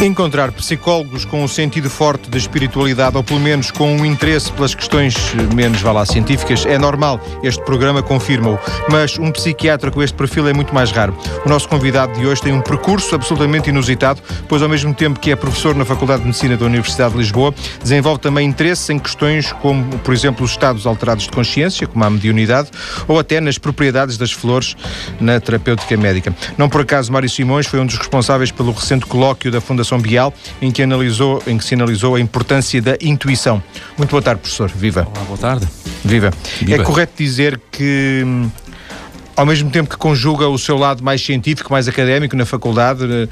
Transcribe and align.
Encontrar 0.00 0.52
psicólogos 0.52 1.24
com 1.24 1.42
um 1.42 1.48
sentido 1.48 1.90
forte 1.90 2.30
da 2.30 2.38
espiritualidade, 2.38 3.16
ou 3.16 3.24
pelo 3.24 3.40
menos 3.40 3.72
com 3.72 3.96
um 3.96 4.06
interesse 4.06 4.52
pelas 4.52 4.72
questões 4.72 5.16
menos, 5.52 5.80
vá 5.80 5.90
lá, 5.90 6.06
científicas, 6.06 6.64
é 6.64 6.78
normal. 6.78 7.20
Este 7.42 7.60
programa 7.64 8.00
confirma-o. 8.00 8.60
Mas 8.88 9.18
um 9.18 9.32
psiquiatra 9.32 9.90
com 9.90 10.00
este 10.00 10.16
perfil 10.16 10.46
é 10.46 10.52
muito 10.52 10.72
mais 10.72 10.92
raro. 10.92 11.18
O 11.44 11.48
nosso 11.48 11.68
convidado 11.68 12.16
de 12.16 12.24
hoje 12.24 12.40
tem 12.40 12.52
um 12.52 12.60
percurso 12.60 13.12
absolutamente 13.12 13.70
inusitado, 13.70 14.22
pois 14.48 14.62
ao 14.62 14.68
mesmo 14.68 14.94
tempo 14.94 15.18
que 15.18 15.32
é 15.32 15.36
professor 15.36 15.74
na 15.74 15.84
Faculdade 15.84 16.20
de 16.20 16.26
Medicina 16.26 16.56
da 16.56 16.64
Universidade 16.64 17.14
de 17.14 17.18
Lisboa, 17.18 17.52
desenvolve 17.82 18.20
também 18.20 18.48
interesse 18.48 18.92
em 18.92 19.00
questões 19.00 19.50
como, 19.50 19.98
por 19.98 20.14
exemplo, 20.14 20.44
os 20.44 20.52
estados 20.52 20.86
alterados 20.86 21.24
de 21.24 21.32
consciência, 21.32 21.88
como 21.88 22.04
a 22.04 22.10
mediunidade, 22.10 22.70
ou 23.08 23.18
até 23.18 23.40
nas 23.40 23.58
propriedades 23.58 24.16
das 24.16 24.30
flores 24.30 24.76
na 25.20 25.40
terapêutica 25.40 25.96
médica. 25.96 26.32
Não 26.56 26.68
por 26.68 26.82
acaso, 26.82 27.12
Mário 27.12 27.28
Simões 27.28 27.66
foi 27.66 27.80
um 27.80 27.86
dos 27.86 27.98
responsáveis 27.98 28.52
pelo 28.52 28.70
recente 28.70 29.04
colóquio 29.04 29.50
da 29.50 29.60
Fundação 29.60 29.87
Fundação 29.88 30.00
Bial, 30.00 30.34
em 30.60 30.70
que, 30.70 30.82
analisou, 30.82 31.42
em 31.46 31.56
que 31.56 31.64
se 31.64 31.74
analisou 31.74 32.14
a 32.14 32.20
importância 32.20 32.80
da 32.82 32.96
intuição. 33.00 33.62
Muito 33.96 34.10
boa 34.10 34.22
tarde, 34.22 34.42
professor. 34.42 34.70
Viva. 34.70 35.08
Olá, 35.14 35.24
boa 35.24 35.38
tarde. 35.38 35.66
Viva. 36.04 36.30
Viva. 36.60 36.82
É 36.82 36.84
correto 36.84 37.12
dizer 37.16 37.60
que 37.72 38.24
ao 39.34 39.46
mesmo 39.46 39.70
tempo 39.70 39.88
que 39.88 39.96
conjuga 39.96 40.48
o 40.48 40.58
seu 40.58 40.76
lado 40.76 41.02
mais 41.02 41.24
científico, 41.24 41.72
mais 41.72 41.86
académico 41.86 42.34
na 42.34 42.44
faculdade, 42.44 43.04
uh, 43.04 43.28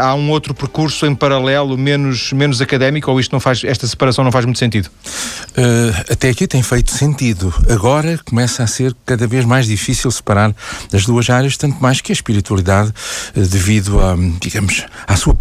há 0.00 0.14
um 0.14 0.30
outro 0.30 0.54
percurso 0.54 1.04
em 1.04 1.16
paralelo 1.16 1.76
menos, 1.76 2.32
menos 2.32 2.60
académico 2.60 3.10
ou 3.10 3.18
isto 3.18 3.32
não 3.32 3.40
faz, 3.40 3.64
esta 3.64 3.84
separação 3.84 4.22
não 4.22 4.30
faz 4.30 4.44
muito 4.44 4.60
sentido? 4.60 4.86
Uh, 4.86 6.12
até 6.12 6.28
aqui 6.28 6.46
tem 6.46 6.62
feito 6.62 6.92
sentido. 6.92 7.52
Agora 7.68 8.20
começa 8.24 8.62
a 8.62 8.68
ser 8.68 8.94
cada 9.04 9.26
vez 9.26 9.44
mais 9.44 9.66
difícil 9.66 10.12
separar 10.12 10.54
as 10.92 11.04
duas 11.04 11.28
áreas, 11.28 11.56
tanto 11.56 11.82
mais 11.82 12.00
que 12.00 12.12
a 12.12 12.14
espiritualidade, 12.14 12.92
devido 13.34 14.00
a, 14.00 14.14
digamos, 14.40 14.86
à 15.08 15.16
sua 15.16 15.34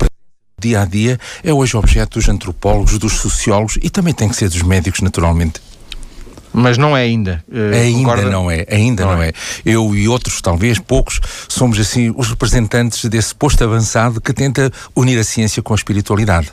dia 0.61 0.81
a 0.81 0.85
dia, 0.85 1.19
é 1.43 1.53
hoje 1.53 1.75
objeto 1.75 2.19
dos 2.19 2.29
antropólogos, 2.29 2.97
dos 2.97 3.13
sociólogos 3.13 3.77
e 3.81 3.89
também 3.89 4.13
tem 4.13 4.29
que 4.29 4.35
ser 4.35 4.49
dos 4.49 4.61
médicos, 4.61 5.01
naturalmente. 5.01 5.61
Mas 6.53 6.77
não 6.77 6.95
é 6.95 7.01
ainda. 7.01 7.43
Uh, 7.49 7.73
ainda 7.73 7.99
concorda? 7.99 8.29
não 8.29 8.51
é, 8.51 8.65
ainda 8.69 9.05
não, 9.05 9.13
não 9.13 9.23
é. 9.23 9.29
é. 9.29 9.33
Eu 9.65 9.95
e 9.95 10.07
outros, 10.07 10.41
talvez 10.41 10.79
poucos, 10.79 11.19
somos 11.47 11.79
assim 11.79 12.13
os 12.15 12.29
representantes 12.29 13.05
desse 13.05 13.33
posto 13.33 13.63
avançado 13.63 14.19
que 14.19 14.33
tenta 14.33 14.71
unir 14.95 15.17
a 15.17 15.23
ciência 15.23 15.63
com 15.63 15.73
a 15.73 15.75
espiritualidade. 15.75 16.51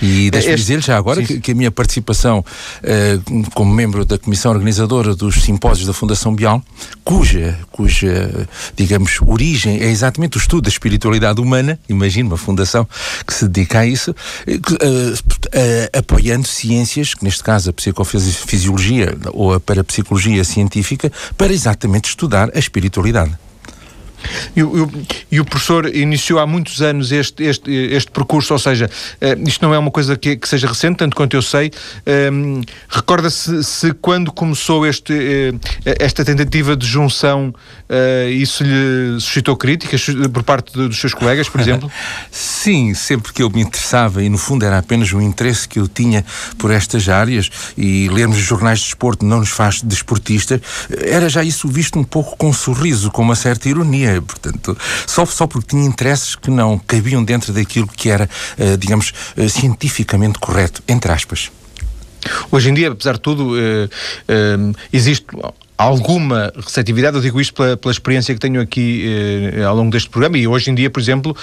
E 0.00 0.30
deixe-me 0.30 0.54
este... 0.54 0.66
dizer 0.66 0.82
já 0.82 0.96
agora 0.96 1.22
que, 1.22 1.40
que, 1.40 1.52
a 1.52 1.54
minha 1.54 1.70
participação 1.70 2.40
uh, 2.40 3.50
como 3.54 3.72
membro 3.72 4.04
da 4.04 4.18
comissão 4.18 4.52
organizadora 4.52 5.14
dos 5.14 5.42
simpósios 5.42 5.86
da 5.86 5.92
Fundação 5.92 6.34
Bial, 6.34 6.62
cuja, 7.04 7.58
cuja, 7.70 8.48
digamos, 8.74 9.18
origem 9.26 9.80
é 9.80 9.86
exatamente 9.86 10.36
o 10.36 10.40
estudo 10.40 10.62
da 10.62 10.68
espiritualidade 10.68 11.40
humana, 11.40 11.78
imagino 11.88 12.30
uma 12.30 12.36
fundação 12.36 12.86
que 13.26 13.32
se 13.32 13.48
dedica 13.48 13.80
a 13.80 13.86
isso, 13.86 14.10
uh, 14.10 14.54
uh, 14.54 15.98
apoiando 15.98 16.46
ciências, 16.46 17.14
que 17.14 17.24
neste 17.24 17.42
caso 17.42 17.70
a 17.70 17.72
psicofisiologia 17.72 19.16
ou 19.32 19.54
a 19.54 19.60
parapsicologia 19.60 20.44
científica, 20.44 21.10
para 21.36 21.52
exatamente 21.52 22.08
estudar 22.08 22.50
a 22.54 22.58
espiritualidade. 22.58 23.45
E, 24.54 24.62
o, 24.62 24.90
e 25.30 25.40
o 25.40 25.44
professor 25.44 25.94
iniciou 25.94 26.38
há 26.38 26.46
muitos 26.46 26.80
anos 26.82 27.12
este, 27.12 27.44
este, 27.44 27.70
este 27.70 28.10
percurso, 28.10 28.52
ou 28.52 28.58
seja, 28.58 28.90
uh, 29.20 29.48
isto 29.48 29.64
não 29.64 29.74
é 29.74 29.78
uma 29.78 29.90
coisa 29.90 30.16
que, 30.16 30.36
que, 30.36 30.48
seja 30.48 30.66
recente, 30.66 30.96
tanto 30.96 31.14
quanto 31.16 31.36
eu 31.36 31.42
sei. 31.42 31.70
Um, 32.32 32.62
Recorda-se 32.88 33.62
se 33.62 33.92
quando 33.94 34.32
começou 34.32 34.86
este, 34.86 35.12
uh, 35.12 35.60
esta 35.84 36.24
tentativa 36.24 36.76
de 36.76 36.86
junção, 36.86 37.54
uh, 37.88 38.30
isso 38.30 38.64
lhe 38.64 39.20
suscitou 39.20 39.56
críticas 39.56 40.06
por 40.32 40.42
parte 40.42 40.72
dos 40.72 40.98
seus 40.98 41.14
colegas, 41.14 41.48
por 41.48 41.60
exemplo? 41.60 41.90
Sim, 42.30 42.94
sempre 42.94 43.32
que 43.32 43.42
eu 43.42 43.50
me 43.50 43.60
interessava, 43.60 44.22
e 44.22 44.28
no 44.28 44.38
fundo 44.38 44.64
era 44.64 44.78
apenas 44.78 45.12
o 45.12 45.20
interesse 45.20 45.68
que 45.68 45.78
eu 45.78 45.88
tinha 45.88 46.24
por 46.58 46.70
estas 46.70 47.08
áreas, 47.08 47.50
e 47.76 48.08
lermos 48.08 48.38
os 48.38 48.44
jornais 48.44 48.78
de 48.80 48.86
desporto 48.86 49.24
não 49.24 49.40
nos 49.40 49.50
faz 49.50 49.82
desportistas, 49.82 50.60
era 51.04 51.28
já 51.28 51.42
isso 51.42 51.68
visto 51.68 51.98
um 51.98 52.04
pouco 52.04 52.36
com 52.36 52.48
um 52.48 52.52
sorriso, 52.52 53.10
com 53.10 53.22
uma 53.22 53.36
certa 53.36 53.68
ironia 53.68 54.05
portanto, 54.26 54.76
só, 55.06 55.24
só 55.26 55.46
porque 55.46 55.68
tinha 55.68 55.84
interesses 55.84 56.34
que 56.34 56.50
não 56.50 56.78
cabiam 56.78 57.22
dentro 57.22 57.52
daquilo 57.52 57.88
que 57.88 58.10
era, 58.10 58.28
uh, 58.58 58.76
digamos, 58.76 59.12
uh, 59.36 59.48
cientificamente 59.48 60.38
correto, 60.38 60.82
entre 60.88 61.12
aspas. 61.12 61.50
Hoje 62.50 62.70
em 62.70 62.74
dia, 62.74 62.90
apesar 62.90 63.14
de 63.14 63.20
tudo, 63.20 63.52
uh, 63.54 64.76
existe 64.92 65.26
alguma 65.76 66.52
receptividade, 66.56 67.16
eu 67.16 67.22
digo 67.22 67.40
isto 67.40 67.54
pela, 67.54 67.76
pela 67.76 67.92
experiência 67.92 68.32
que 68.34 68.40
tenho 68.40 68.60
aqui 68.60 69.04
eh, 69.52 69.62
ao 69.62 69.76
longo 69.76 69.90
deste 69.90 70.08
programa 70.08 70.38
e 70.38 70.46
hoje 70.46 70.70
em 70.70 70.74
dia, 70.74 70.88
por 70.88 71.00
exemplo, 71.00 71.36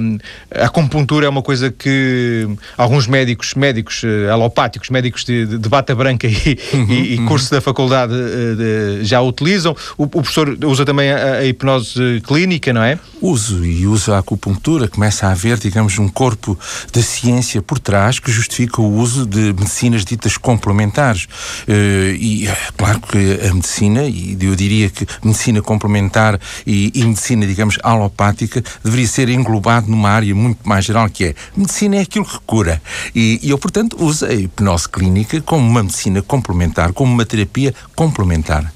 um, 0.00 0.18
a 0.54 0.66
acupuntura 0.66 1.26
é 1.26 1.28
uma 1.28 1.42
coisa 1.42 1.70
que 1.70 2.48
alguns 2.76 3.06
médicos, 3.06 3.54
médicos 3.54 4.02
uh, 4.04 4.30
alopáticos, 4.30 4.88
médicos 4.88 5.24
de, 5.24 5.46
de, 5.46 5.58
de 5.58 5.68
bata 5.68 5.94
branca 5.94 6.26
e, 6.30 6.58
uhum, 6.72 6.86
e, 6.88 7.14
e 7.14 7.18
uhum. 7.18 7.26
curso 7.26 7.50
da 7.50 7.60
faculdade 7.60 8.12
uh, 8.12 8.56
de, 8.56 9.04
já 9.04 9.20
utilizam. 9.20 9.76
O, 9.98 10.04
o, 10.04 10.08
professor 10.08 10.56
usa 10.64 10.84
também 10.84 11.10
a, 11.10 11.34
a, 11.34 11.44
hipnose 11.44 12.22
clínica, 12.24 12.72
não 12.72 12.82
é? 12.82 12.98
Uso 13.20 13.64
e 13.64 13.86
usa 13.86 14.16
a 14.16 14.18
acupuntura, 14.18 14.86
começa 14.86 15.26
a 15.26 15.32
haver, 15.32 15.58
digamos, 15.58 15.98
um 15.98 16.08
corpo 16.08 16.58
de 16.92 17.02
ciência 17.02 17.60
por 17.60 17.78
trás 17.78 18.20
que 18.20 18.30
justifica 18.30 18.80
o 18.80 18.94
uso 18.96 19.26
de 19.26 19.52
medicinas 19.52 20.04
ditas 20.04 20.36
complementares. 20.36 21.24
Uh, 21.66 22.14
e 22.14 22.48
claro 22.76 23.00
que 23.00 23.40
a 23.48 23.54
medicina 23.54 23.71
medicina, 23.72 24.04
e 24.04 24.36
eu 24.40 24.54
diria 24.54 24.90
que 24.90 25.06
medicina 25.22 25.62
complementar 25.62 26.38
e, 26.66 26.92
e, 26.94 27.04
medicina, 27.04 27.46
digamos, 27.46 27.78
alopática, 27.82 28.62
deveria 28.84 29.06
ser 29.06 29.28
englobado 29.28 29.90
numa 29.90 30.10
área 30.10 30.34
muito 30.34 30.66
mais 30.68 30.84
geral, 30.84 31.08
que 31.08 31.24
é 31.24 31.34
medicina 31.56 31.96
é 31.96 32.00
aquilo 32.00 32.26
que 32.26 32.38
cura. 32.46 32.82
E, 33.14 33.40
e 33.42 33.50
eu, 33.50 33.58
portanto, 33.58 33.96
uso 33.98 34.26
a 34.26 34.32
hipnose 34.32 34.88
clínica 34.88 35.40
como 35.40 35.66
uma 35.66 35.82
medicina 35.82 36.20
complementar, 36.20 36.92
como 36.92 37.12
uma 37.12 37.24
terapia 37.24 37.74
complementar. 37.96 38.72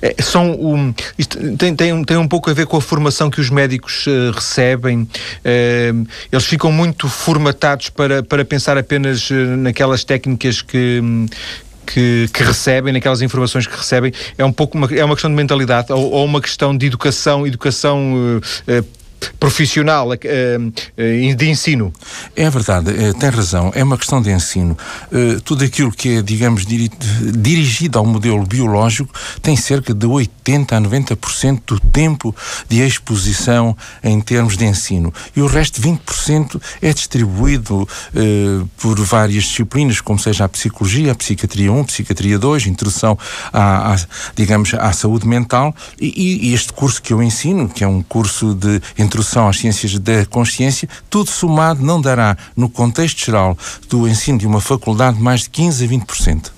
É, 0.00 0.14
são 0.22 0.52
um, 0.52 0.94
tem, 1.58 1.74
tem, 1.74 2.04
tem 2.04 2.16
um 2.16 2.26
pouco 2.26 2.50
a 2.50 2.54
ver 2.54 2.66
com 2.66 2.78
a 2.78 2.80
formação 2.80 3.28
que 3.28 3.38
os 3.38 3.50
médicos 3.50 4.06
uh, 4.06 4.30
recebem. 4.34 5.02
Uh, 5.02 6.06
eles 6.32 6.46
ficam 6.46 6.72
muito 6.72 7.06
formatados 7.06 7.90
para, 7.90 8.22
para 8.22 8.44
pensar 8.46 8.78
apenas 8.78 9.28
uh, 9.30 9.34
naquelas 9.34 10.04
técnicas 10.04 10.62
que, 10.62 11.02
que, 11.92 12.28
que, 12.32 12.42
recebem, 12.42 12.92
naquelas 12.92 13.22
informações 13.22 13.66
que 13.66 13.76
recebem, 13.76 14.12
é 14.36 14.44
um 14.44 14.52
pouco 14.52 14.76
uma, 14.76 14.86
é 14.94 15.04
uma 15.04 15.14
questão 15.14 15.30
de 15.30 15.36
mentalidade 15.36 15.92
ou, 15.92 16.10
ou 16.10 16.24
uma 16.24 16.40
questão 16.40 16.76
de 16.76 16.86
educação, 16.86 17.46
educação 17.46 18.14
uh, 18.66 18.97
profissional 19.38 20.08
uh, 20.10 21.34
de 21.36 21.48
ensino. 21.48 21.92
É 22.34 22.48
verdade, 22.50 22.92
tem 23.18 23.30
razão, 23.30 23.70
é 23.74 23.82
uma 23.82 23.96
questão 23.96 24.20
de 24.20 24.30
ensino. 24.30 24.76
tudo 25.44 25.64
aquilo 25.64 25.92
que 25.92 26.16
é, 26.16 26.22
digamos, 26.22 26.66
diri 26.66 26.90
dirigido 27.36 27.98
ao 27.98 28.06
modelo 28.06 28.44
biológico 28.44 29.12
tem 29.42 29.56
cerca 29.56 29.92
de 29.94 30.06
80 30.06 30.76
a 30.76 30.80
90% 30.80 31.60
do 31.66 31.80
tempo 31.80 32.34
de 32.68 32.80
exposição 32.80 33.76
em 34.02 34.20
termos 34.20 34.56
de 34.56 34.64
ensino. 34.64 35.12
E 35.34 35.42
o 35.42 35.46
resto, 35.46 35.80
20%, 35.80 36.60
é 36.80 36.92
distribuído 36.92 37.88
por 38.78 38.98
várias 39.00 39.44
disciplinas, 39.44 40.00
como 40.00 40.18
seja 40.18 40.44
a 40.44 40.48
psicologia, 40.48 41.12
a 41.12 41.14
psiquiatria 41.14 41.72
1, 41.72 41.84
psiquiatria 41.84 42.38
2, 42.38 42.66
introdução 42.66 43.18
à, 43.52 43.94
à 43.94 43.96
digamos, 44.34 44.74
à 44.74 44.92
saúde 44.92 45.26
mental 45.26 45.74
e, 46.00 46.48
e 46.48 46.54
este 46.54 46.72
curso 46.72 47.02
que 47.02 47.12
eu 47.12 47.22
ensino, 47.22 47.68
que 47.68 47.84
é 47.84 47.88
um 47.88 48.02
curso 48.02 48.54
de 48.54 48.80
introdução 49.08 49.48
às 49.48 49.58
ciências 49.58 49.98
da 49.98 50.24
consciência, 50.26 50.88
tudo 51.10 51.30
somado 51.30 51.82
não 51.82 52.00
dará, 52.00 52.36
no 52.54 52.68
contexto 52.68 53.24
geral 53.24 53.58
do 53.88 54.06
ensino 54.06 54.38
de 54.38 54.46
uma 54.46 54.60
faculdade, 54.60 55.20
mais 55.20 55.42
de 55.42 55.50
15 55.50 55.84
a 55.84 55.88
20%. 55.88 56.57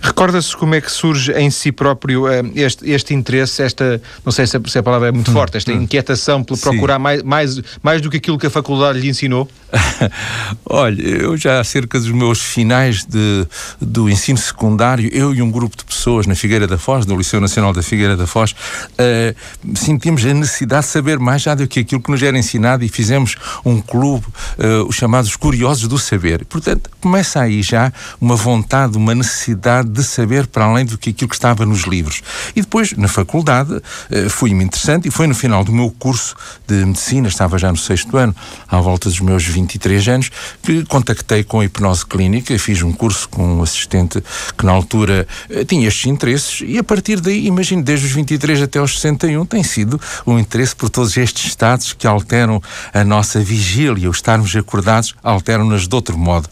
Recorda-se 0.00 0.56
como 0.56 0.74
é 0.74 0.80
que 0.80 0.90
surge 0.90 1.32
em 1.32 1.50
si 1.50 1.70
próprio 1.70 2.26
uh, 2.26 2.52
este, 2.54 2.90
este 2.90 3.14
interesse, 3.14 3.62
esta, 3.62 4.00
não 4.24 4.32
sei 4.32 4.46
se 4.46 4.56
a, 4.56 4.82
palavra 4.82 5.08
é 5.08 5.12
muito 5.12 5.30
hum, 5.30 5.34
forte, 5.34 5.56
esta 5.56 5.72
hum. 5.72 5.82
inquietação 5.82 6.42
por 6.42 6.58
procurar 6.58 6.98
mais, 6.98 7.22
mais, 7.22 7.60
mais 7.82 8.00
do 8.00 8.10
que 8.10 8.16
aquilo 8.16 8.38
que 8.38 8.46
a 8.46 8.50
faculdade 8.50 8.98
lhe 8.98 9.08
ensinou? 9.08 9.48
Olha, 10.66 11.00
eu 11.00 11.36
já 11.36 11.62
cerca 11.62 11.98
dos 11.98 12.10
meus 12.10 12.40
finais 12.40 13.04
de, 13.04 13.46
do 13.80 14.10
ensino 14.10 14.38
secundário, 14.38 15.08
eu 15.12 15.34
e 15.34 15.40
um 15.40 15.50
grupo 15.50 15.76
de 15.76 15.84
pessoas 15.84 16.26
na 16.26 16.34
Figueira 16.34 16.66
da 16.66 16.76
Foz, 16.76 17.06
no 17.06 17.16
Liceu 17.16 17.40
Nacional 17.40 17.72
da 17.72 17.82
Figueira 17.82 18.16
da 18.16 18.26
Foz, 18.26 18.52
uh, 18.52 19.76
sentimos 19.76 20.24
a 20.24 20.34
necessidade 20.34 20.86
de 20.86 20.92
saber 20.92 21.18
mais 21.18 21.42
já 21.42 21.54
do 21.54 21.66
que 21.66 21.80
aquilo 21.80 22.00
que 22.00 22.10
nos 22.10 22.22
era 22.22 22.36
ensinado 22.36 22.84
e 22.84 22.88
fizemos 22.88 23.36
um 23.64 23.80
clube, 23.80 24.26
uh, 24.58 24.86
os 24.88 24.96
chamados 24.96 25.36
Curiosos 25.36 25.86
do 25.86 25.98
Saber. 25.98 26.44
Portanto, 26.46 26.90
começa 27.00 27.40
aí 27.40 27.62
já 27.62 27.92
uma 28.20 28.36
vontade, 28.36 28.96
uma 28.96 29.14
necessidade 29.14 29.51
necessidade 29.52 29.88
de 29.88 30.02
saber 30.02 30.46
para 30.46 30.64
além 30.64 30.84
do 30.84 30.98
que 30.98 31.10
aquilo 31.10 31.28
que 31.28 31.34
estava 31.34 31.64
nos 31.64 31.82
livros. 31.82 32.22
E 32.56 32.60
depois, 32.60 32.92
na 32.92 33.08
faculdade, 33.08 33.74
uh, 33.74 34.30
fui-me 34.30 34.64
interessante 34.64 35.08
e 35.08 35.10
foi 35.10 35.26
no 35.26 35.34
final 35.34 35.64
do 35.64 35.72
meu 35.72 35.90
curso 35.98 36.34
de 36.66 36.84
medicina, 36.84 37.28
estava 37.28 37.58
já 37.58 37.70
no 37.70 37.76
sexto 37.76 38.16
ano, 38.16 38.34
à 38.68 38.80
volta 38.80 39.08
dos 39.08 39.20
meus 39.20 39.44
23 39.44 40.08
anos, 40.08 40.30
que 40.62 40.84
contactei 40.86 41.44
com 41.44 41.60
a 41.60 41.64
hipnose 41.64 42.04
clínica, 42.04 42.58
fiz 42.58 42.82
um 42.82 42.92
curso 42.92 43.28
com 43.28 43.58
um 43.58 43.62
assistente 43.62 44.22
que 44.56 44.64
na 44.64 44.72
altura 44.72 45.26
uh, 45.50 45.64
tinha 45.64 45.88
estes 45.88 46.06
interesses 46.06 46.62
e 46.64 46.78
a 46.78 46.84
partir 46.84 47.20
daí, 47.20 47.46
imagino, 47.46 47.82
desde 47.82 48.06
os 48.06 48.12
23 48.12 48.62
até 48.62 48.78
aos 48.78 48.98
61, 49.00 49.44
tem 49.46 49.62
sido 49.62 50.00
um 50.26 50.38
interesse 50.38 50.74
por 50.74 50.88
todos 50.88 51.16
estes 51.16 51.46
estados 51.46 51.92
que 51.92 52.06
alteram 52.06 52.60
a 52.92 53.04
nossa 53.04 53.40
vigília, 53.40 54.08
o 54.08 54.12
estarmos 54.12 54.54
acordados 54.56 55.14
alteram-nas 55.22 55.86
de 55.86 55.94
outro 55.94 56.16
modo. 56.18 56.48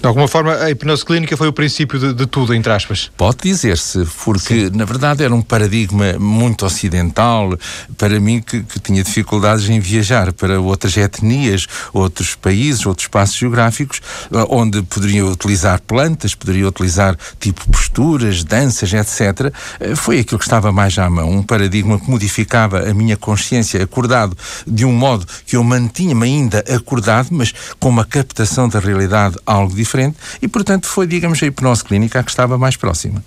De 0.00 0.06
alguma 0.06 0.26
forma, 0.26 0.54
a 0.54 0.70
hipnose 0.70 1.04
clínica 1.04 1.36
foi 1.36 1.48
o 1.48 1.52
princípio 1.52 1.98
de, 1.98 2.14
de 2.14 2.26
tudo, 2.26 2.54
entre 2.54 2.72
aspas. 2.72 3.10
Pode 3.18 3.36
dizer-se, 3.42 4.06
porque 4.24 4.68
Sim. 4.68 4.70
na 4.74 4.86
verdade 4.86 5.22
era 5.22 5.34
um 5.34 5.42
paradigma 5.42 6.14
muito 6.18 6.64
ocidental 6.64 7.54
para 7.98 8.18
mim 8.18 8.40
que, 8.40 8.62
que, 8.62 8.80
tinha 8.80 9.02
dificuldades 9.02 9.68
em 9.68 9.78
viajar 9.78 10.32
para 10.32 10.58
outras 10.58 10.96
etnias, 10.96 11.66
outros 11.92 12.34
países, 12.34 12.86
outros 12.86 13.04
espaços 13.04 13.36
geográficos, 13.36 14.00
eh, 14.32 14.46
onde 14.48 14.80
poderia 14.84 15.26
utilizar 15.26 15.82
plantas, 15.82 16.34
poderia 16.34 16.66
utilizar 16.66 17.14
tipo 17.38 17.68
posturas, 17.68 18.42
danças, 18.42 18.94
etc. 18.94 19.52
Eh, 19.78 19.94
foi 19.94 20.20
aquilo 20.20 20.38
que 20.38 20.46
estava 20.46 20.72
mais 20.72 20.98
à 20.98 21.10
mão, 21.10 21.30
um 21.30 21.42
paradigma 21.42 22.00
que 22.00 22.10
modificava 22.10 22.88
a 22.88 22.94
minha 22.94 23.18
consciência 23.18 23.82
acordado 23.82 24.34
de 24.66 24.86
um 24.86 24.92
modo 24.92 25.26
que 25.44 25.56
eu 25.56 25.62
mantinha-me 25.62 26.24
ainda 26.24 26.64
acordado, 26.74 27.28
mas 27.32 27.52
com 27.78 27.90
uma 27.90 28.06
captação 28.06 28.66
da 28.66 28.80
realidade 28.80 29.36
algo 29.44 29.74
diferente 29.74 29.89
diferente 29.90 30.16
e, 30.40 30.48
portanto, 30.48 30.86
foi, 30.86 31.06
digamos, 31.06 31.42
a 31.42 31.46
hipnose 31.46 31.84
clínica 31.84 32.20
a 32.20 32.22
que 32.22 32.30
estava 32.30 32.56
mais 32.56 32.76
próxima. 32.76 33.22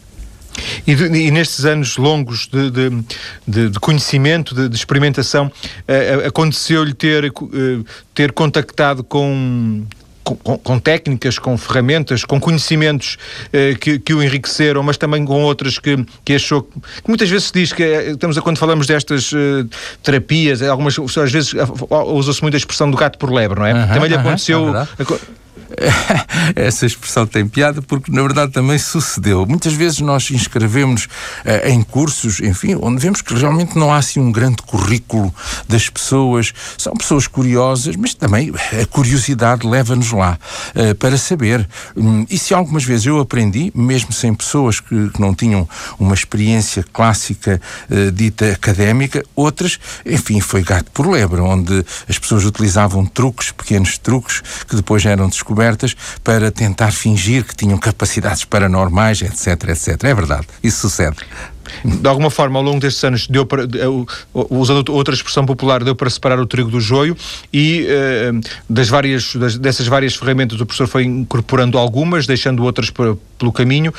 E, 0.85 0.91
e, 0.91 1.31
nestes 1.31 1.65
anos 1.65 1.97
longos 1.97 2.47
de, 2.47 2.69
de, 2.69 3.03
de, 3.47 3.69
de 3.69 3.79
conhecimento, 3.79 4.53
de, 4.53 4.75
experimentação, 4.75 5.47
uh, 5.47 6.27
aconteceu-lhe 6.27 6.93
ter, 6.93 7.25
uh, 7.25 7.85
ter 8.13 8.31
contactado 8.31 9.03
com, 9.03 9.83
com, 10.23 10.35
com, 10.35 10.79
técnicas, 10.79 11.39
com 11.39 11.57
ferramentas, 11.57 12.23
com 12.23 12.39
conhecimentos 12.39 13.17
uh, 13.47 13.77
que, 13.79 13.97
que, 13.97 14.13
o 14.13 14.21
enriqueceram, 14.21 14.83
mas 14.83 14.95
também 14.95 15.25
com 15.25 15.41
outras 15.41 15.79
que, 15.79 16.05
que 16.23 16.35
achou 16.35 16.61
que 16.61 16.79
muitas 17.07 17.29
vezes 17.29 17.47
se 17.47 17.53
diz 17.53 17.73
que 17.73 17.83
estamos 17.83 18.37
a, 18.37 18.41
quando 18.41 18.57
falamos 18.57 18.85
destas 18.85 19.31
terapias, 20.03 20.61
algumas 20.61 20.95
às 20.99 21.31
vezes 21.31 21.53
usa-se 21.89 22.41
muito 22.43 22.53
a 22.53 22.57
expressão 22.57 22.91
do 22.91 22.97
gato 22.97 23.17
por 23.17 23.31
lebre, 23.31 23.59
não 23.59 23.65
é? 23.65 23.87
Também 23.87 24.09
lhe 24.09 24.15
aconteceu. 24.15 24.71
é 24.77 25.05
essa 26.55 26.85
expressão 26.85 27.25
tem 27.25 27.47
piada 27.47 27.81
porque 27.81 28.11
na 28.11 28.21
verdade 28.21 28.51
também 28.51 28.77
sucedeu. 28.77 29.45
Muitas 29.45 29.73
vezes 29.73 29.99
nós 29.99 30.29
inscrevemos 30.31 31.05
uh, 31.05 31.67
em 31.67 31.81
cursos, 31.81 32.39
enfim, 32.39 32.77
onde 32.81 33.01
vemos 33.01 33.21
que 33.21 33.33
realmente 33.33 33.77
não 33.77 33.91
há 33.91 33.97
assim 33.97 34.19
um 34.19 34.31
grande 34.31 34.57
currículo 34.63 35.33
das 35.67 35.89
pessoas. 35.89 36.53
São 36.77 36.93
pessoas 36.93 37.27
curiosas, 37.27 37.95
mas 37.95 38.13
também 38.13 38.51
a 38.81 38.85
curiosidade 38.85 39.67
leva-nos 39.67 40.11
lá 40.11 40.37
uh, 40.75 40.95
para 40.95 41.17
saber. 41.17 41.67
Um, 41.95 42.25
e 42.29 42.37
se 42.37 42.53
algumas 42.53 42.83
vezes 42.83 43.05
eu 43.05 43.19
aprendi, 43.19 43.71
mesmo 43.75 44.13
sem 44.13 44.33
pessoas 44.33 44.79
que, 44.79 45.09
que 45.09 45.21
não 45.21 45.33
tinham 45.33 45.67
uma 45.99 46.13
experiência 46.13 46.85
clássica 46.91 47.59
uh, 47.89 48.11
dita 48.11 48.51
académica, 48.51 49.23
outras, 49.35 49.79
enfim, 50.05 50.39
foi 50.39 50.63
gato 50.63 50.91
por 50.91 51.07
lebre, 51.07 51.41
onde 51.41 51.85
as 52.07 52.17
pessoas 52.17 52.45
utilizavam 52.45 53.05
truques, 53.05 53.51
pequenos 53.51 53.97
truques, 53.97 54.41
que 54.67 54.75
depois 54.75 55.05
eram 55.05 55.27
descobertos 55.27 55.62
descobertas 55.63 55.95
para 56.23 56.51
tentar 56.51 56.91
fingir 56.91 57.43
que 57.43 57.55
tinham 57.55 57.77
capacidades 57.77 58.43
paranormais, 58.43 59.21
etc, 59.21 59.69
etc. 59.69 60.03
É 60.03 60.13
verdade, 60.13 60.47
isso 60.61 60.89
sucede 60.89 61.17
de 61.83 62.07
alguma 62.07 62.29
forma, 62.29 62.59
ao 62.59 62.63
longo 62.63 62.79
destes 62.79 63.03
anos, 63.03 63.27
deu 63.27 63.45
para, 63.45 63.63
usando 64.33 64.89
outra 64.89 65.13
expressão 65.13 65.45
popular, 65.45 65.83
deu 65.83 65.95
para 65.95 66.09
separar 66.09 66.39
o 66.39 66.45
trigo 66.45 66.69
do 66.69 66.79
joio 66.79 67.15
e 67.51 67.85
uh, 67.85 68.41
das 68.69 68.89
várias, 68.89 69.35
dessas 69.59 69.87
várias 69.87 70.15
ferramentas 70.15 70.59
o 70.59 70.65
professor 70.65 70.87
foi 70.87 71.03
incorporando 71.05 71.77
algumas, 71.77 72.27
deixando 72.27 72.63
outras 72.63 72.89
pelo 72.89 73.51
caminho. 73.51 73.93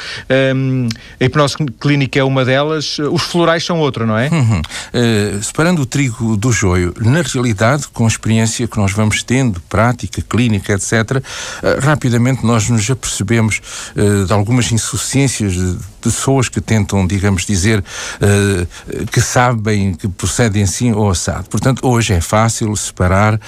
Um, 0.55 0.89
a 1.21 1.25
hipnose 1.25 1.57
clínica 1.81 2.19
é 2.19 2.25
uma 2.25 2.45
delas, 2.45 2.99
os 2.99 3.23
florais 3.23 3.65
são 3.65 3.79
outra, 3.79 4.07
não 4.07 4.17
é? 4.17 4.29
Uhum. 4.29 4.61
Uh, 4.61 5.43
separando 5.43 5.83
o 5.83 5.87
trigo 5.87 6.37
do 6.37 6.51
joio, 6.51 6.95
na 7.01 7.23
realidade, 7.23 7.89
com 7.89 8.05
a 8.05 8.09
experiência 8.09 8.67
que 8.67 8.77
nós 8.79 8.93
vamos 8.93 9.23
tendo, 9.23 9.61
prática, 9.69 10.23
clínica, 10.23 10.73
etc., 10.73 10.93
uh, 10.93 11.23
eh, 11.63 11.79
rapidamente 11.81 12.45
nós 12.45 12.69
nos 12.69 12.89
apercebemos 12.91 13.61
de 13.95 14.33
algumas 14.33 14.71
insuficiências 14.73 15.53
de 15.53 15.77
pessoas 16.01 16.49
que 16.49 16.61
tentam, 16.61 17.07
digamos, 17.07 17.47
dizer 17.55 17.79
uh, 17.79 19.07
que 19.07 19.21
sabem 19.21 19.95
que 19.95 20.09
procedem 20.09 20.65
assim 20.65 20.93
ou 20.93 21.11
assado. 21.11 21.49
Portanto, 21.49 21.87
hoje 21.87 22.13
é 22.13 22.21
fácil 22.21 22.75
separar, 22.77 23.35
uh, 23.35 23.39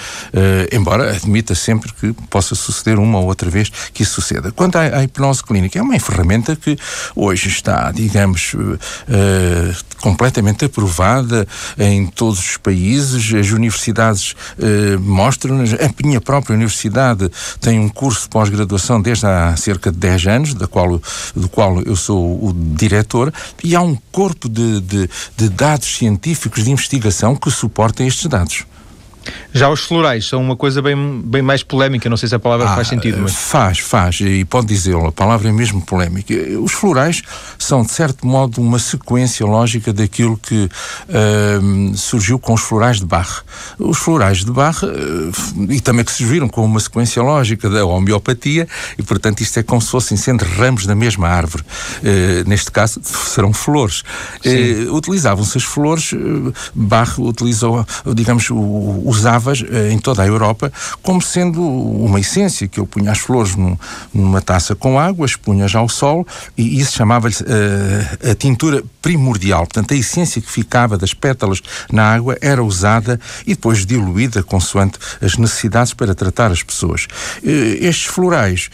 embora 0.71 1.15
admita 1.15 1.53
sempre 1.53 1.91
que 1.93 2.13
possa 2.29 2.55
suceder 2.55 2.97
uma 2.97 3.19
ou 3.19 3.25
outra 3.25 3.49
vez 3.49 3.69
que 3.93 4.03
isso 4.03 4.21
suceda. 4.21 4.51
Quanto 4.51 4.77
à, 4.77 4.81
à 4.81 5.03
hipnose 5.03 5.43
clínica, 5.43 5.77
é 5.77 5.81
uma 5.81 5.99
ferramenta 5.99 6.55
que 6.55 6.77
hoje 7.15 7.49
está, 7.49 7.91
digamos, 7.91 8.53
uh, 8.53 9.97
completamente 10.01 10.65
aprovada 10.65 11.47
em 11.77 12.05
todos 12.07 12.39
os 12.39 12.57
países. 12.57 13.33
As 13.33 13.51
universidades 13.51 14.35
mostram-nos. 14.99 15.73
A 15.73 15.89
minha 16.03 16.21
própria 16.21 16.53
universidade 16.53 17.29
tem 17.59 17.79
um 17.79 17.89
curso 17.89 18.23
de 18.23 18.29
pós-graduação 18.29 19.01
desde 19.01 19.25
há 19.25 19.55
cerca 19.57 19.91
de 19.91 19.97
10 19.97 20.27
anos, 20.27 20.53
da 20.53 20.67
qual, 20.67 21.01
do 21.35 21.49
qual 21.49 21.81
eu 21.81 21.95
sou 21.95 22.47
o 22.47 22.53
diretor, 22.53 23.33
e 23.63 23.75
há 23.75 23.81
um 23.81 23.96
corpo 24.11 24.47
de, 24.49 24.81
de, 24.81 25.09
de 25.35 25.49
dados 25.49 25.97
científicos 25.97 26.63
de 26.63 26.71
investigação 26.71 27.35
que 27.35 27.51
suportem 27.51 28.07
estes 28.07 28.25
dados. 28.27 28.65
Já 29.53 29.69
os 29.69 29.81
florais 29.81 30.27
são 30.27 30.41
uma 30.41 30.55
coisa 30.55 30.81
bem, 30.81 31.21
bem 31.23 31.41
mais 31.41 31.63
polémica, 31.63 32.09
não 32.09 32.17
sei 32.17 32.29
se 32.29 32.35
a 32.35 32.39
palavra 32.39 32.69
ah, 32.69 32.75
faz 32.75 32.87
sentido. 32.87 33.19
Mas... 33.19 33.33
Faz, 33.33 33.79
faz, 33.79 34.19
e 34.21 34.45
pode 34.45 34.67
dizê-lo, 34.67 35.07
a 35.07 35.11
palavra 35.11 35.49
é 35.49 35.51
mesmo 35.51 35.81
polémica. 35.81 36.33
Os 36.61 36.73
florais 36.73 37.21
são, 37.57 37.83
de 37.83 37.91
certo 37.91 38.27
modo, 38.27 38.61
uma 38.61 38.79
sequência 38.79 39.45
lógica 39.45 39.91
daquilo 39.91 40.37
que 40.37 40.65
uh, 40.65 41.97
surgiu 41.97 42.37
com 42.37 42.53
os 42.53 42.61
florais 42.61 42.99
de 42.99 43.05
Bach. 43.05 43.43
Os 43.79 43.97
florais 43.97 44.43
de 44.43 44.51
Bach, 44.51 44.83
uh, 44.83 45.71
e 45.71 45.79
também 45.79 46.05
que 46.05 46.11
se 46.11 46.23
viram 46.23 46.47
com 46.47 46.63
uma 46.63 46.79
sequência 46.79 47.21
lógica 47.21 47.69
da 47.69 47.85
homeopatia, 47.85 48.67
e 48.97 49.03
portanto 49.03 49.41
isto 49.41 49.57
é 49.59 49.63
como 49.63 49.81
se 49.81 49.89
fossem 49.89 50.17
sendo 50.17 50.43
ramos 50.43 50.85
da 50.85 50.95
mesma 50.95 51.27
árvore. 51.27 51.63
Uh, 51.63 52.47
neste 52.47 52.71
caso, 52.71 52.99
serão 53.03 53.53
flores. 53.53 54.03
Utilizavam-se 54.91 55.57
as 55.57 55.63
flores, 55.63 56.13
Bach 56.73 57.17
utilizou, 57.19 57.85
digamos, 58.13 58.47
os 58.49 59.16
usavas 59.17 59.63
eh, 59.67 59.91
em 59.91 59.99
toda 59.99 60.23
a 60.23 60.27
Europa 60.27 60.71
como 61.01 61.21
sendo 61.21 61.61
uma 61.61 62.19
essência, 62.19 62.67
que 62.67 62.79
eu 62.79 62.85
punha 62.85 63.11
as 63.11 63.19
flores 63.19 63.55
num, 63.55 63.77
numa 64.13 64.41
taça 64.41 64.75
com 64.75 64.99
água, 64.99 65.25
expunhas 65.25 65.75
ao 65.75 65.89
sol 65.89 66.25
e 66.57 66.79
isso 66.79 66.93
chamava-lhe 66.93 67.35
uh, 67.35 68.31
a 68.31 68.35
tintura 68.35 68.83
primordial. 69.01 69.61
Portanto, 69.61 69.93
a 69.93 69.97
essência 69.97 70.41
que 70.41 70.51
ficava 70.51 70.97
das 70.97 71.13
pétalas 71.13 71.61
na 71.91 72.13
água 72.13 72.37
era 72.41 72.63
usada 72.63 73.19
e 73.45 73.55
depois 73.55 73.85
diluída 73.85 74.43
consoante 74.43 74.99
as 75.21 75.37
necessidades 75.37 75.93
para 75.93 76.13
tratar 76.13 76.51
as 76.51 76.63
pessoas. 76.63 77.07
Uh, 77.43 77.77
estes 77.79 78.05
florais 78.05 78.69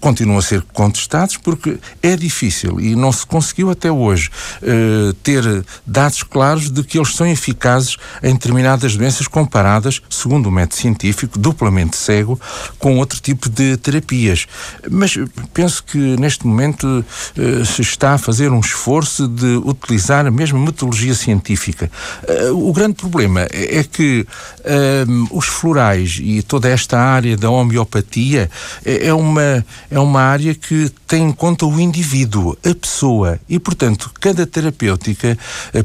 continuam 0.00 0.38
a 0.38 0.42
ser 0.42 0.62
contestados 0.72 1.36
porque 1.36 1.78
é 2.02 2.16
difícil 2.16 2.80
e 2.80 2.94
não 2.94 3.12
se 3.12 3.26
conseguiu 3.26 3.70
até 3.70 3.90
hoje 3.90 4.30
uh, 4.62 5.12
ter 5.22 5.64
dados 5.86 6.22
claros 6.22 6.70
de 6.70 6.82
que 6.82 6.98
eles 6.98 7.14
são 7.14 7.26
eficazes 7.26 7.96
em 8.22 8.32
determinadas 8.32 8.96
doenças 8.96 9.26
comparadas 9.26 9.87
segundo 10.10 10.48
o 10.48 10.52
método 10.52 10.80
científico, 10.80 11.38
duplamente 11.38 11.96
cego, 11.96 12.40
com 12.78 12.98
outro 12.98 13.20
tipo 13.20 13.48
de 13.48 13.76
terapias. 13.76 14.46
Mas 14.90 15.14
penso 15.52 15.82
que 15.82 15.98
neste 15.98 16.46
momento 16.46 16.84
uh, 16.86 17.64
se 17.64 17.82
está 17.82 18.14
a 18.14 18.18
fazer 18.18 18.50
um 18.52 18.60
esforço 18.60 19.26
de 19.28 19.56
utilizar 19.64 20.26
a 20.26 20.30
mesma 20.30 20.58
metodologia 20.58 21.14
científica. 21.14 21.90
Uh, 22.50 22.68
o 22.68 22.72
grande 22.72 22.94
problema 22.94 23.46
é, 23.50 23.84
que 23.84 24.26
uh, 24.60 25.36
os 25.36 25.46
florais 25.46 26.18
e 26.20 26.42
toda 26.42 26.68
esta 26.68 26.98
área 26.98 27.36
da 27.36 27.50
homeopatia 27.50 28.50
é, 28.84 29.08
é, 29.08 29.14
uma, 29.14 29.64
é 29.90 29.98
uma 29.98 30.20
área 30.20 30.54
que 30.54 30.90
tem 31.06 31.24
em 31.24 31.32
conta 31.32 31.64
o 31.64 31.80
indivíduo, 31.80 32.56
a 32.64 32.74
pessoa, 32.74 33.40
e 33.48 33.58
portanto 33.58 34.10
cada 34.20 34.46
terapêutica 34.46 35.38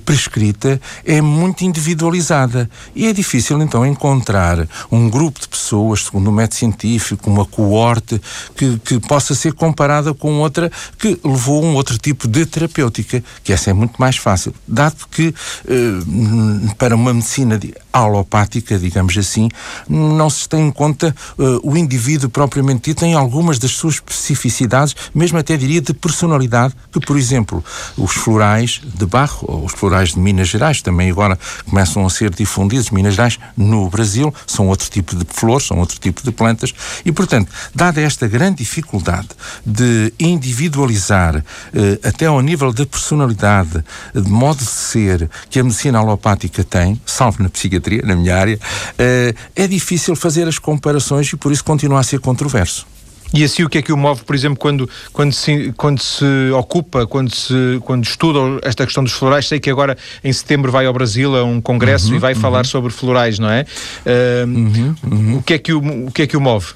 prescrita 0.05 0.81
é 1.05 1.21
muito 1.21 1.63
individualizada 1.63 2.69
e 2.93 3.07
é 3.07 3.13
difícil 3.13 3.61
então 3.61 3.85
encontrar 3.93 4.67
um 4.91 5.09
grupo 5.09 5.39
de 5.39 5.47
pessoas, 5.47 6.05
segundo 6.05 6.27
o 6.27 6.31
método 6.31 6.55
científico, 6.55 7.29
uma 7.29 7.45
coorte, 7.45 8.21
que, 8.55 8.77
que 8.79 8.99
possa 8.99 9.33
ser 9.33 9.53
comparada 9.53 10.13
com 10.13 10.39
outra 10.39 10.71
que 10.97 11.19
levou 11.23 11.63
um 11.63 11.75
outro 11.75 11.97
tipo 11.97 12.27
de 12.27 12.45
terapêutica, 12.45 13.23
que 13.43 13.53
essa 13.53 13.69
é 13.69 13.73
muito 13.73 13.97
mais 13.97 14.17
fácil, 14.17 14.53
dado 14.67 15.07
que 15.11 15.33
eh, 15.67 16.73
para 16.77 16.95
uma 16.95 17.13
medicina 17.13 17.59
alopática, 17.93 18.77
digamos 18.79 19.15
assim, 19.17 19.49
não 19.87 20.29
se 20.29 20.49
tem 20.49 20.67
em 20.67 20.71
conta 20.71 21.15
uh, 21.37 21.59
o 21.63 21.77
indivíduo 21.77 22.27
propriamente 22.27 22.89
dito 22.89 23.05
em 23.05 23.13
algumas 23.13 23.59
das 23.59 23.71
suas 23.71 23.95
especificidades, 23.95 24.95
mesmo 25.13 25.37
até 25.37 25.55
diria 25.55 25.79
de 25.79 25.93
personalidade, 25.93 26.73
que, 26.91 26.99
por 26.99 27.17
exemplo, 27.17 27.63
os 27.95 28.13
florais 28.13 28.81
de 28.83 29.05
Barro, 29.05 29.45
ou 29.47 29.65
os 29.65 29.73
florais 29.73 30.13
de 30.13 30.19
Minas 30.19 30.49
Gerais, 30.49 30.81
também 30.81 31.11
agora 31.11 31.37
começam 31.69 32.03
a 32.05 32.09
ser 32.09 32.33
difundidos, 32.33 32.89
Minas 32.89 33.13
Gerais, 33.13 33.37
no 33.73 33.89
Brasil, 33.89 34.33
são 34.45 34.67
outro 34.67 34.89
tipo 34.89 35.15
de 35.15 35.25
flores, 35.27 35.67
são 35.67 35.77
outro 35.79 35.99
tipo 35.99 36.23
de 36.23 36.31
plantas, 36.31 36.73
e, 37.03 37.11
portanto, 37.11 37.51
dada 37.73 37.99
esta 38.01 38.27
grande 38.27 38.57
dificuldade 38.57 39.29
de 39.65 40.13
individualizar 40.19 41.37
uh, 41.37 42.07
até 42.07 42.27
ao 42.27 42.39
nível 42.41 42.71
da 42.71 42.85
personalidade, 42.85 43.83
de 44.13 44.29
modo 44.29 44.59
de 44.59 44.65
ser, 44.65 45.29
que 45.49 45.59
a 45.59 45.63
medicina 45.63 45.99
alopática 45.99 46.63
tem, 46.63 46.99
salvo 47.05 47.41
na 47.41 47.49
psiquiatria, 47.49 48.03
na 48.03 48.15
minha 48.15 48.35
área, 48.37 48.57
uh, 48.57 49.37
é 49.55 49.67
difícil 49.67 50.15
fazer 50.15 50.47
as 50.47 50.59
comparações 50.59 51.31
e 51.33 51.35
por 51.35 51.51
isso 51.51 51.63
continua 51.63 51.99
a 51.99 52.03
ser 52.03 52.19
controverso. 52.19 52.85
E 53.33 53.43
assim 53.43 53.63
o 53.63 53.69
que 53.69 53.79
é 53.79 53.81
que 53.81 53.91
o 53.91 53.97
move, 53.97 54.23
por 54.23 54.35
exemplo, 54.35 54.57
quando, 54.57 54.87
quando, 55.11 55.31
se, 55.31 55.73
quando 55.75 55.99
se 55.99 56.51
ocupa, 56.55 57.07
quando, 57.07 57.33
se, 57.33 57.79
quando 57.83 58.03
estuda 58.03 58.39
esta 58.61 58.85
questão 58.85 59.03
dos 59.03 59.13
florais? 59.13 59.47
Sei 59.47 59.59
que 59.59 59.69
agora 59.69 59.97
em 60.23 60.31
setembro 60.31 60.71
vai 60.71 60.85
ao 60.85 60.93
Brasil 60.93 61.35
a 61.35 61.43
um 61.43 61.59
congresso 61.59 62.09
uhum, 62.09 62.17
e 62.17 62.19
vai 62.19 62.33
uhum. 62.33 62.39
falar 62.39 62.65
sobre 62.65 62.91
florais, 62.91 63.39
não 63.39 63.49
é? 63.49 63.65
Uh, 64.05 64.47
uhum, 64.47 65.37
o, 65.37 65.41
que 65.41 65.55
é 65.55 65.57
que 65.57 65.73
o, 65.73 66.07
o 66.07 66.11
que 66.11 66.21
é 66.21 66.27
que 66.27 66.37
o 66.37 66.41
move? 66.41 66.67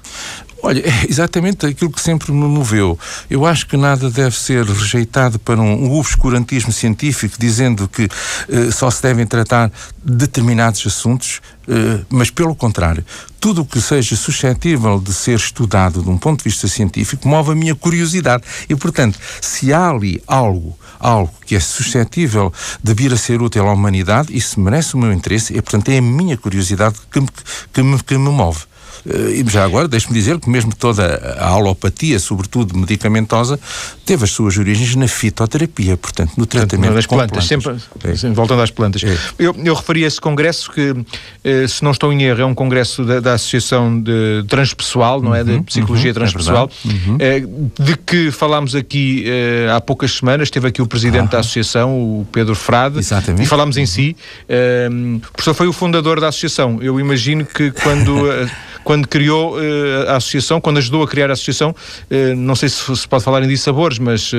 Olha, 0.63 0.79
é 0.79 1.05
exatamente 1.07 1.65
aquilo 1.65 1.91
que 1.91 2.01
sempre 2.01 2.31
me 2.31 2.45
moveu. 2.45 2.97
Eu 3.29 3.45
acho 3.45 3.67
que 3.67 3.77
nada 3.77 4.09
deve 4.09 4.35
ser 4.35 4.65
rejeitado 4.65 5.37
para 5.39 5.61
um, 5.61 5.91
obscurantismo 5.97 6.71
científico 6.71 7.35
dizendo 7.39 7.87
que 7.87 8.05
uh, 8.05 8.71
só 8.71 8.89
se 8.89 9.01
devem 9.01 9.25
tratar 9.25 9.71
determinados 10.03 10.85
assuntos, 10.85 11.41
uh, 11.67 12.05
mas 12.09 12.31
pelo 12.31 12.55
contrário, 12.55 13.05
tudo 13.39 13.61
o 13.61 13.65
que 13.65 13.79
seja 13.79 14.15
suscetível 14.15 14.99
de 14.99 15.13
ser 15.13 15.35
estudado 15.35 16.01
de 16.01 16.09
um 16.09 16.17
ponto 16.17 16.39
de 16.39 16.49
vista 16.49 16.67
científico 16.67 17.27
move 17.27 17.51
a 17.51 17.55
minha 17.55 17.75
curiosidade. 17.75 18.43
E, 18.67 18.75
portanto, 18.75 19.19
se 19.39 19.71
há 19.71 19.89
ali 19.89 20.21
algo, 20.25 20.77
algo 20.99 21.31
que 21.45 21.55
é 21.55 21.59
suscetível 21.59 22.51
de 22.83 22.93
vir 22.95 23.13
a 23.13 23.17
ser 23.17 23.41
útil 23.41 23.67
à 23.67 23.73
humanidade, 23.73 24.35
isso 24.35 24.59
merece 24.59 24.95
o 24.95 24.97
meu 24.97 25.13
interesse 25.13 25.55
e, 25.55 25.61
portanto, 25.61 25.89
é 25.89 25.99
a 25.99 26.01
minha 26.01 26.35
curiosidade 26.35 26.95
que 27.11 27.19
me, 27.19 27.27
que 27.71 27.83
me, 27.83 28.03
que 28.03 28.17
me 28.17 28.29
move. 28.29 28.65
Eh, 29.05 29.43
e 29.45 29.49
já 29.49 29.63
agora, 29.63 29.87
deixe-me 29.87 30.13
dizer 30.13 30.39
que 30.39 30.49
mesmo 30.49 30.73
toda 30.75 31.37
a 31.39 31.47
alopatia, 31.49 32.19
sobretudo 32.19 32.77
medicamentosa, 32.77 33.59
teve 34.05 34.23
as 34.23 34.31
suas 34.31 34.57
origens 34.57 34.95
na 34.95 35.07
fitoterapia, 35.07 35.97
portanto, 35.97 36.33
no 36.37 36.45
tratamento 36.45 36.93
das 36.93 37.05
plantas. 37.05 37.47
plantas. 37.47 37.79
Sempre, 38.19 38.29
é. 38.29 38.33
voltando 38.33 38.61
às 38.61 38.71
plantas. 38.71 39.03
É. 39.03 39.17
Eu, 39.37 39.55
eu 39.63 39.73
referi 39.73 40.03
a 40.03 40.07
esse 40.07 40.21
congresso 40.21 40.71
que, 40.71 40.95
eh, 41.43 41.67
se 41.67 41.83
não 41.83 41.91
estou 41.91 42.11
em 42.11 42.23
erro, 42.23 42.41
é 42.41 42.45
um 42.45 42.55
congresso 42.55 43.03
da, 43.03 43.19
da 43.19 43.33
Associação 43.33 44.01
de 44.01 44.43
Transpessoal, 44.47 45.21
não 45.21 45.33
é? 45.33 45.43
De 45.43 45.51
uhum, 45.51 45.63
Psicologia 45.63 46.05
uhum, 46.05 46.11
é 46.11 46.13
Transpessoal, 46.13 46.71
é 46.85 46.87
uhum. 46.87 47.17
eh, 47.19 47.43
de 47.79 47.97
que 47.97 48.31
falámos 48.31 48.75
aqui 48.75 49.25
há 49.73 49.81
poucas 49.81 50.11
semanas. 50.11 50.49
Teve 50.49 50.67
aqui 50.67 50.81
o 50.81 50.87
presidente 50.87 51.31
da 51.31 51.39
associação, 51.39 51.97
o 51.97 52.27
Pedro 52.31 52.55
Frade, 52.55 52.99
Exatamente. 52.99 53.43
e 53.43 53.45
falámos 53.45 53.77
em 53.77 53.85
si. 53.85 54.15
Eh, 54.47 54.89
o 55.17 55.31
professor 55.33 55.53
foi 55.53 55.67
o 55.67 55.73
fundador 55.73 56.19
da 56.19 56.27
associação. 56.27 56.79
Eu 56.81 56.99
imagino 56.99 57.45
que 57.45 57.71
quando. 57.71 58.27
Eh, 58.87 58.97
quando 58.97 59.07
criou 59.07 59.57
uh, 59.57 60.09
a 60.09 60.15
associação, 60.15 60.61
quando 60.61 60.77
ajudou 60.77 61.03
a 61.03 61.07
criar 61.07 61.29
a 61.29 61.33
associação, 61.33 61.71
uh, 61.71 62.35
não 62.35 62.55
sei 62.55 62.69
se 62.69 62.95
se 62.95 63.07
pode 63.07 63.23
falar 63.23 63.43
em 63.43 63.47
dissabores, 63.47 63.99
mas 63.99 64.31
uh, 64.31 64.37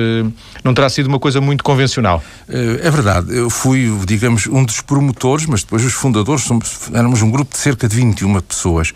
não 0.63 0.73
terá 0.73 0.89
sido 0.89 1.05
uma 1.07 1.19
coisa 1.19 1.39
muito 1.39 1.63
convencional. 1.63 2.23
É 2.47 2.89
verdade, 2.89 3.35
eu 3.35 3.49
fui, 3.49 3.91
digamos, 4.05 4.47
um 4.47 4.65
dos 4.65 4.81
promotores, 4.81 5.45
mas 5.45 5.61
depois 5.61 5.85
os 5.85 5.93
fundadores, 5.93 6.43
somos, 6.43 6.89
éramos 6.93 7.21
um 7.21 7.29
grupo 7.29 7.53
de 7.53 7.59
cerca 7.59 7.87
de 7.87 7.95
21 7.95 8.39
pessoas. 8.41 8.91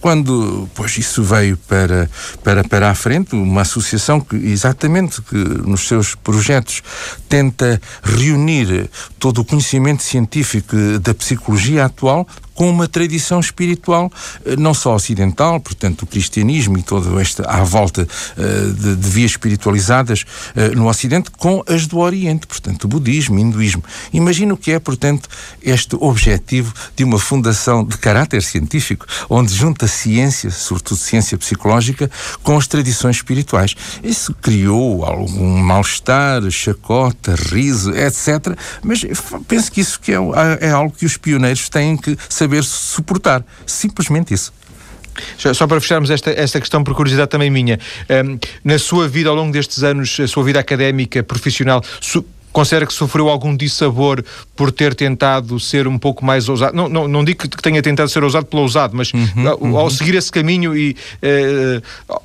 Quando, 0.00 0.68
pois, 0.74 0.96
isso 0.96 1.22
veio 1.22 1.56
para, 1.56 2.08
para, 2.42 2.62
para 2.62 2.90
a 2.90 2.94
frente, 2.94 3.34
uma 3.34 3.62
associação 3.62 4.20
que, 4.20 4.36
exatamente, 4.36 5.20
que 5.22 5.36
nos 5.36 5.88
seus 5.88 6.14
projetos 6.14 6.82
tenta 7.28 7.80
reunir 8.02 8.88
todo 9.18 9.40
o 9.40 9.44
conhecimento 9.44 10.02
científico 10.02 10.76
da 11.00 11.12
psicologia 11.14 11.86
atual 11.86 12.26
com 12.54 12.70
uma 12.70 12.88
tradição 12.88 13.40
espiritual 13.40 14.10
eh, 14.44 14.56
não 14.56 14.72
só 14.72 14.94
ocidental, 14.94 15.60
portanto 15.60 16.02
o 16.02 16.06
cristianismo 16.06 16.78
e 16.78 16.82
todo 16.82 17.20
este 17.20 17.42
à 17.44 17.62
volta 17.62 18.02
uh, 18.36 18.72
de, 18.72 18.96
de, 18.96 19.10
vias 19.10 19.32
espiritualizadas 19.32 20.24
uh, 20.56 20.74
no 20.74 20.88
Ocidente, 20.88 21.30
com 21.30 21.62
as 21.66 21.86
do 21.86 21.98
Oriente, 21.98 22.46
portanto 22.46 22.84
o 22.84 22.88
budismo, 22.88 23.36
o 23.36 23.38
hinduísmo. 23.38 23.82
Imagino 24.12 24.56
que 24.56 24.72
é, 24.72 24.78
portanto, 24.78 25.28
este 25.62 25.96
objetivo 26.00 26.72
de 26.96 27.04
uma 27.04 27.18
fundação 27.18 27.84
de 27.84 27.98
caráter 27.98 28.42
científico, 28.42 29.06
onde 29.28 29.52
junta 29.52 29.86
ciência, 29.86 30.50
sobretudo 30.50 30.98
ciência 30.98 31.36
psicológica, 31.36 32.10
com 32.42 32.56
as 32.56 32.66
tradições 32.66 33.16
espirituais. 33.16 33.74
Isso 34.02 34.34
criou 34.34 35.04
algum 35.04 35.58
mal-estar, 35.58 36.48
chacota, 36.50 37.34
riso, 37.34 37.90
etc. 37.90 38.56
Mas 38.82 39.04
penso 39.48 39.70
que 39.72 39.80
isso 39.80 39.98
que 40.00 40.12
é, 40.12 40.18
é 40.60 40.70
algo 40.70 40.94
que 40.96 41.06
os 41.06 41.16
pioneiros 41.16 41.68
têm 41.68 41.96
que 41.96 42.16
saber 42.28 42.43
saber 42.44 42.62
suportar. 42.62 43.44
Simplesmente 43.66 44.34
isso. 44.34 44.52
Só 45.54 45.66
para 45.66 45.80
fecharmos 45.80 46.10
esta, 46.10 46.30
esta 46.30 46.60
questão, 46.60 46.82
por 46.82 46.94
curiosidade 46.94 47.30
também 47.30 47.50
minha, 47.50 47.78
um, 48.24 48.38
na 48.64 48.78
sua 48.78 49.08
vida, 49.08 49.28
ao 49.30 49.36
longo 49.36 49.52
destes 49.52 49.82
anos, 49.82 50.18
a 50.18 50.26
sua 50.26 50.42
vida 50.42 50.58
académica, 50.58 51.22
profissional, 51.22 51.82
considera 52.52 52.86
que 52.86 52.92
sofreu 52.92 53.28
algum 53.28 53.56
dissabor 53.56 54.24
por 54.56 54.72
ter 54.72 54.94
tentado 54.94 55.58
ser 55.60 55.86
um 55.86 55.98
pouco 55.98 56.24
mais 56.24 56.48
ousado? 56.48 56.76
Não, 56.76 56.88
não, 56.88 57.06
não 57.06 57.24
digo 57.24 57.48
que 57.48 57.62
tenha 57.62 57.80
tentado 57.80 58.08
ser 58.08 58.24
ousado 58.24 58.46
pelo 58.46 58.62
ousado, 58.62 58.96
mas 58.96 59.12
uhum, 59.12 59.48
ao, 59.48 59.76
ao 59.76 59.84
uhum. 59.84 59.90
seguir 59.90 60.14
esse 60.14 60.30
caminho 60.30 60.76
e. 60.76 60.96
Uh, 61.22 62.22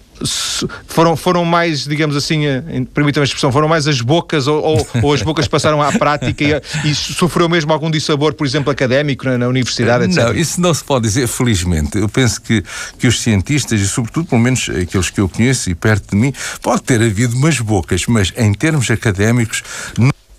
foram, 0.88 1.16
foram 1.16 1.46
mais, 1.46 1.86
digamos 1.86 2.16
assim, 2.16 2.46
eh, 2.46 2.62
permitam 2.94 3.22
a 3.22 3.24
expressão, 3.24 3.52
foram 3.52 3.68
mais 3.68 3.88
as 3.88 4.02
bocas 4.02 4.48
ou, 4.48 4.62
ou, 4.62 4.88
ou 5.02 5.14
as 5.14 5.22
bocas 5.22 5.48
passaram 5.48 5.82
à 5.82 5.92
prática 5.92 6.44
e, 6.44 6.90
e, 6.90 6.96
sofreu 6.96 7.48
mesmo 7.48 7.72
algum 7.72 7.90
dissabor, 7.90 8.34
por 8.34 8.46
exemplo, 8.46 8.72
académico 8.72 9.26
na, 9.26 9.38
na 9.38 9.48
universidade, 9.48 10.06
etc. 10.06 10.18
Não, 10.18 10.36
isso 10.36 10.60
não 10.62 10.74
se 10.74 10.84
pode 10.84 11.06
dizer, 11.08 11.28
felizmente. 11.28 11.98
Eu 11.98 12.10
penso 12.10 12.42
que, 12.42 12.64
que 12.98 13.08
os 13.08 13.22
cientistas, 13.22 13.80
e 13.80 13.88
sobretudo, 13.88 14.28
pelo 14.28 14.42
menos 14.42 14.70
aqueles 14.70 15.10
que 15.10 15.22
eu 15.22 15.30
conheço 15.30 15.70
e 15.70 15.76
perto 15.76 16.12
de 16.12 16.18
mim, 16.18 16.34
pode 16.62 16.82
ter 16.84 17.02
havido 17.02 17.36
umas 17.36 17.60
bocas, 17.60 18.06
mas 18.08 18.34
em 18.36 18.54
termos 18.54 18.90
académicos 18.92 19.64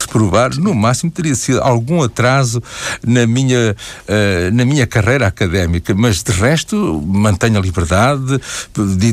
provar, 0.09 0.55
no 0.57 0.75
máximo 0.75 1.11
teria 1.11 1.35
sido 1.35 1.61
algum 1.61 2.03
atraso 2.03 2.63
na 3.07 3.27
minha, 3.27 3.77
uh, 4.09 4.55
na 4.55 4.65
minha 4.65 4.87
carreira 4.87 5.27
académica, 5.27 5.95
mas 5.95 6.23
de 6.23 6.33
resto 6.33 7.03
mantenho 7.07 7.59
a 7.59 7.63
liberdade, 7.63 8.41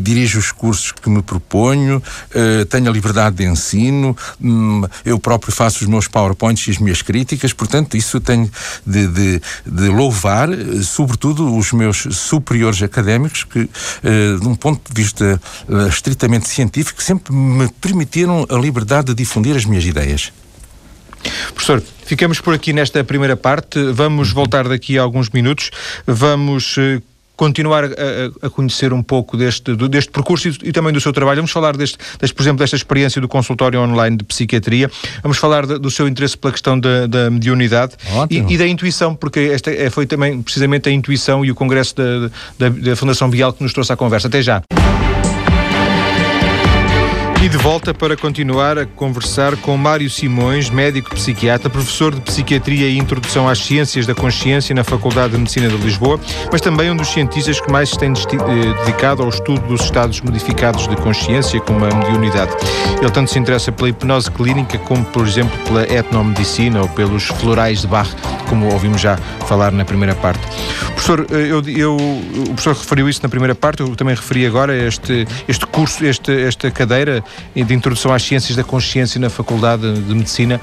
dirijo 0.01 0.39
os 0.39 0.51
cursos 0.51 0.91
que 0.91 1.09
me 1.09 1.21
proponho, 1.21 1.97
uh, 1.97 2.65
tenho 2.65 2.89
a 2.89 2.93
liberdade 2.93 3.37
de 3.37 3.45
ensino, 3.45 4.15
um, 4.41 4.83
eu 5.05 5.19
próprio 5.19 5.53
faço 5.53 5.83
os 5.83 5.89
meus 5.89 6.07
PowerPoints 6.07 6.67
e 6.67 6.71
as 6.71 6.77
minhas 6.77 7.01
críticas, 7.01 7.53
portanto, 7.53 7.95
isso 7.97 8.19
tenho 8.19 8.49
de, 8.85 9.07
de, 9.07 9.41
de 9.65 9.87
louvar, 9.89 10.49
sobretudo 10.83 11.55
os 11.55 11.71
meus 11.71 12.07
superiores 12.11 12.81
académicos, 12.81 13.43
que, 13.43 13.59
uh, 13.59 14.39
de 14.39 14.47
um 14.47 14.55
ponto 14.55 14.81
de 14.91 15.01
vista 15.01 15.39
estritamente 15.89 16.47
científico, 16.47 17.01
sempre 17.01 17.33
me 17.33 17.67
permitiram 17.81 18.45
a 18.49 18.55
liberdade 18.55 19.07
de 19.07 19.15
difundir 19.15 19.55
as 19.55 19.65
minhas 19.65 19.85
ideias. 19.85 20.31
Professor, 21.53 21.81
ficamos 22.05 22.39
por 22.39 22.53
aqui 22.53 22.73
nesta 22.73 23.03
primeira 23.03 23.35
parte. 23.35 23.79
Vamos 23.91 24.31
voltar 24.31 24.67
daqui 24.67 24.97
a 24.97 25.01
alguns 25.01 25.29
minutos. 25.29 25.71
Vamos 26.05 26.75
eh, 26.77 27.01
continuar 27.37 27.85
a, 27.85 28.47
a, 28.47 28.49
conhecer 28.49 28.91
um 28.91 29.03
pouco 29.03 29.37
deste, 29.37 29.75
deste 29.75 30.11
percurso 30.11 30.49
e, 30.49 30.57
e, 30.63 30.71
também 30.71 30.91
do 30.91 30.99
seu 30.99 31.13
trabalho. 31.13 31.37
Vamos 31.37 31.51
falar, 31.51 31.77
deste, 31.77 31.97
deste, 32.19 32.33
por 32.33 32.41
exemplo, 32.41 32.57
desta 32.57 32.75
experiência 32.75 33.21
do 33.21 33.27
consultório 33.27 33.79
online 33.79 34.17
de 34.17 34.23
psiquiatria. 34.23 34.89
Vamos 35.21 35.37
falar 35.37 35.65
de, 35.65 35.77
do 35.77 35.91
seu 35.91 36.07
interesse 36.07 36.35
pela 36.35 36.51
questão 36.51 36.77
da, 36.79 37.05
da 37.05 37.29
mediunidade 37.29 37.93
e, 38.29 38.37
e, 38.37 38.57
da 38.57 38.67
intuição, 38.67 39.15
porque 39.15 39.39
esta 39.53 39.71
é, 39.71 39.89
foi 39.89 40.07
também 40.07 40.41
precisamente 40.41 40.89
a 40.89 40.91
intuição 40.91 41.45
e 41.45 41.51
o 41.51 41.55
congresso 41.55 41.95
da, 41.95 42.29
da, 42.57 42.69
da 42.69 42.95
Fundação 42.95 43.29
Bial 43.29 43.53
que 43.53 43.61
nos 43.61 43.71
trouxe 43.71 43.93
à 43.93 43.95
conversa. 43.95 44.27
Até 44.27 44.41
já. 44.41 44.63
E 47.39 47.47
de 47.47 47.57
volta 47.57 47.93
para 47.93 48.17
continuar 48.17 48.79
a 48.79 48.85
conversar 48.85 49.55
com 49.57 49.77
Mário 49.77 50.09
Simões, 50.09 50.71
médico 50.71 51.13
psiquiatra, 51.13 51.69
professor 51.69 52.13
de 52.13 52.19
Psiquiatria 52.21 52.89
e 52.89 52.97
Introdução 52.97 53.47
às 53.47 53.59
Ciências 53.59 54.07
da 54.07 54.15
Consciência 54.15 54.73
na 54.73 54.83
Faculdade 54.83 55.33
de 55.33 55.37
Medicina 55.37 55.69
de 55.69 55.77
Lisboa, 55.77 56.19
mas 56.51 56.61
também 56.61 56.89
um 56.89 56.95
dos 56.95 57.09
cientistas 57.09 57.61
que 57.61 57.71
mais 57.71 57.89
se 57.89 57.99
tem 57.99 58.11
eh, 58.11 58.85
dedicado 58.85 59.21
ao 59.21 59.29
estudo 59.29 59.61
dos 59.67 59.81
estados 59.81 60.19
modificados 60.21 60.87
de 60.87 60.95
consciência, 60.95 61.61
como 61.61 61.85
a 61.85 61.93
mediunidade. 61.93 62.51
Ele 62.99 63.11
tanto 63.11 63.29
se 63.29 63.37
interessa 63.37 63.71
pela 63.71 63.89
hipnose 63.89 64.31
clínica, 64.31 64.79
como, 64.79 65.05
por 65.05 65.25
exemplo, 65.25 65.55
pela 65.59 65.83
etnomedicina 65.83 66.81
ou 66.81 66.89
pelos 66.89 67.27
florais 67.27 67.81
de 67.81 67.87
Bach, 67.87 68.09
como 68.49 68.73
ouvimos 68.73 68.99
já 68.99 69.15
falar 69.47 69.71
na 69.71 69.85
primeira 69.85 70.15
parte. 70.15 70.41
Professor, 70.97 71.27
eh, 71.29 71.51
eu, 71.51 71.63
eu, 71.69 71.95
o 71.95 72.45
professor 72.55 72.75
referiu 72.75 73.07
isso 73.07 73.21
na 73.21 73.29
primeira 73.29 73.53
parte, 73.53 73.81
eu 73.81 73.95
também 73.95 74.15
referi 74.15 74.47
agora 74.47 74.75
este, 74.75 75.27
este 75.47 75.65
curso, 75.67 76.03
este, 76.03 76.31
esta 76.41 76.71
cadeira 76.71 77.23
de 77.55 77.73
introdução 77.73 78.11
às 78.11 78.23
ciências 78.23 78.57
da 78.57 78.63
consciência 78.63 79.19
na 79.19 79.29
Faculdade 79.29 79.93
de 80.01 80.15
Medicina. 80.15 80.59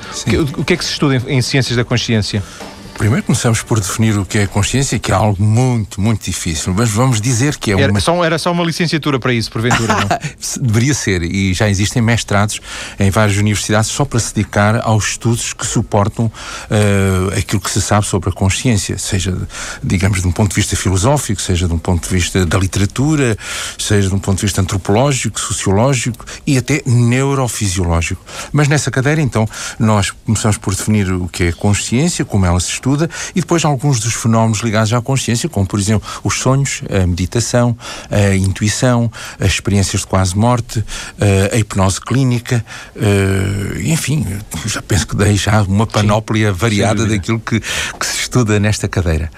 O, 0.57 0.61
o 0.63 0.65
que 0.65 0.75
é 0.75 0.77
que 0.77 0.85
se 0.85 0.91
estuda 0.91 1.17
em, 1.17 1.39
em 1.39 1.41
ciências 1.41 1.77
da 1.77 1.85
consciência? 1.85 2.43
Primeiro 2.97 3.25
começamos 3.25 3.61
por 3.61 3.81
definir 3.81 4.17
o 4.17 4.25
que 4.25 4.39
é 4.39 4.47
consciência, 4.47 4.99
que 4.99 5.11
é 5.11 5.15
algo 5.15 5.43
muito, 5.43 6.01
muito 6.01 6.25
difícil, 6.25 6.73
mas 6.73 6.91
vamos 6.91 7.21
dizer 7.21 7.57
que 7.57 7.73
é 7.73 7.81
era 7.81 7.91
uma... 7.91 8.01
Só, 8.01 8.25
era 8.25 8.39
só 8.39 8.53
uma 8.53 8.65
licenciatura 8.65 9.19
para 9.19 9.33
isso, 9.33 9.51
porventura, 9.51 9.95
não? 9.95 10.09
Deveria 10.63 10.95
ser, 10.95 11.23
e 11.23 11.53
já 11.53 11.69
existem 11.69 12.01
mestrados 12.01 12.61
em 12.99 13.11
várias 13.11 13.37
universidades 13.37 13.91
só 13.91 14.05
para 14.05 14.21
se 14.21 14.35
dedicar 14.35 14.81
aos 14.85 15.11
estudos 15.11 15.53
que 15.53 15.67
suportam 15.67 16.27
uh, 16.27 17.39
aquilo 17.39 17.61
que 17.61 17.71
se 17.71 17.83
sabe 17.83 18.07
sobre 18.07 18.31
a 18.31 18.33
consciência, 18.33 18.97
seja, 18.97 19.37
digamos, 19.83 20.23
de 20.23 20.29
um 20.29 20.33
ponto 20.33 20.51
de 20.51 20.57
vista 20.57 20.77
filosófico, 20.77 21.43
seja 21.43 21.67
de 21.67 21.75
um 21.75 21.79
ponto 21.79 22.09
de 22.09 22.15
vista 22.15 22.47
da 22.47 22.59
literatura, 22.59 23.37
seja 23.77 24.09
de 24.09 24.15
um 24.15 24.19
ponto 24.21 24.39
de 24.39 24.47
vista 24.47 24.61
antropológico, 24.61 25.41
sociológico 25.41 26.25
e 26.47 26.57
até 26.57 26.81
neurofisiológico. 26.87 28.25
Mas 28.53 28.69
nessa 28.69 28.91
cadeira, 28.91 29.21
então, 29.21 29.49
nós 29.79 30.11
começamos 30.11 30.59
por 30.59 30.75
definir 30.75 31.13
o 31.13 31.29
que 31.29 31.45
é 31.45 31.53
consciência, 31.53 32.25
como 32.25 32.47
ela 32.47 32.61
se 32.61 32.69
estuda 32.85 33.09
e 33.35 33.41
depois 33.41 33.65
alguns 33.65 34.01
dos 34.01 34.15
fenómenos 34.15 34.61
ligados 34.61 34.93
à 34.93 35.01
consciência, 35.01 35.49
como 35.49 35.67
por 35.67 35.81
exemplo 35.81 36.07
os 36.23 36.39
sonhos, 36.39 36.83
a 36.91 37.07
meditação, 37.07 37.77
a 38.11 38.35
intuição, 38.35 39.11
as 39.41 39.53
experiências 39.53 40.03
de 40.03 40.07
quase 40.07 40.37
morte, 40.37 40.85
a 41.53 41.57
hipnose 41.57 42.01
clínica, 42.01 42.65
enfim, 43.85 44.27
já 44.67 44.83
penso 44.83 45.07
que 45.07 45.17
dei 45.17 45.37
já 45.37 45.63
uma 45.63 45.87
panóplia 45.87 46.53
Sim, 46.53 46.59
variada 46.59 47.07
daquilo 47.07 47.41
que, 47.41 47.61
que 47.61 48.07
se 48.07 48.19
estuda 48.21 48.61
nesta 48.61 48.87
cadeira. 48.87 49.31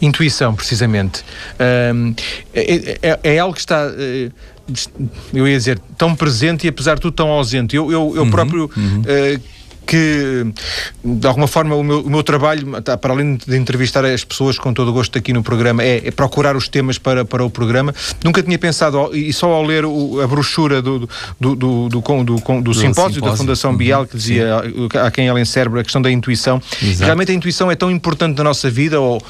Intuição, 0.00 0.54
precisamente. 0.54 1.24
é, 2.54 2.98
é, 3.02 3.20
é, 3.22 3.38
algo 3.38 3.54
que 3.54 3.60
está. 3.60 3.92
Eh, 3.98 4.30
eu 5.32 5.46
ia 5.46 5.56
dizer, 5.56 5.78
tão 5.96 6.14
presente 6.14 6.66
e 6.66 6.68
apesar 6.68 6.94
de 6.94 7.02
tudo 7.02 7.14
tão 7.14 7.28
ausente. 7.28 7.76
Eu, 7.76 7.90
eu, 7.92 8.12
eu 8.16 8.22
uhum, 8.22 8.30
próprio 8.30 8.70
uhum. 8.74 9.00
Uh, 9.00 9.40
que, 9.88 10.46
de 11.02 11.26
alguma 11.26 11.48
forma, 11.48 11.74
o 11.74 11.82
meu, 11.82 12.00
o 12.02 12.10
meu 12.10 12.22
trabalho, 12.22 12.80
tá, 12.82 12.94
para 12.96 13.14
além 13.14 13.36
de 13.36 13.56
entrevistar 13.56 14.04
as 14.04 14.22
pessoas 14.22 14.58
com 14.58 14.74
todo 14.74 14.88
o 14.88 14.92
gosto 14.92 15.16
aqui 15.16 15.32
no 15.32 15.42
programa, 15.42 15.82
é, 15.82 16.08
é 16.08 16.10
procurar 16.10 16.54
os 16.54 16.68
temas 16.68 16.98
para, 16.98 17.24
para 17.24 17.42
o 17.42 17.48
programa. 17.48 17.94
Nunca 18.22 18.42
tinha 18.42 18.58
pensado, 18.58 19.16
e 19.16 19.32
só 19.32 19.50
ao 19.50 19.64
ler 19.64 19.86
o, 19.86 20.20
a 20.20 20.26
brochura 20.26 20.82
do, 20.82 21.08
do, 21.40 21.56
do, 21.56 21.88
do, 21.88 21.88
do, 21.88 22.24
do, 22.24 22.62
do 22.62 22.74
simpósio, 22.74 23.22
da 23.22 23.34
Fundação 23.34 23.70
uhum. 23.70 23.78
Bial, 23.78 24.06
que 24.06 24.14
dizia 24.14 24.56
a, 24.94 25.06
a 25.06 25.10
quem 25.10 25.26
ela 25.26 25.40
encerba 25.40 25.80
a 25.80 25.82
questão 25.82 26.02
da 26.02 26.10
intuição, 26.10 26.60
Exato. 26.82 27.04
realmente 27.04 27.32
a 27.32 27.34
intuição 27.34 27.70
é 27.70 27.74
tão 27.74 27.90
importante 27.90 28.36
na 28.36 28.44
nossa 28.44 28.68
vida, 28.68 29.00
ou, 29.00 29.22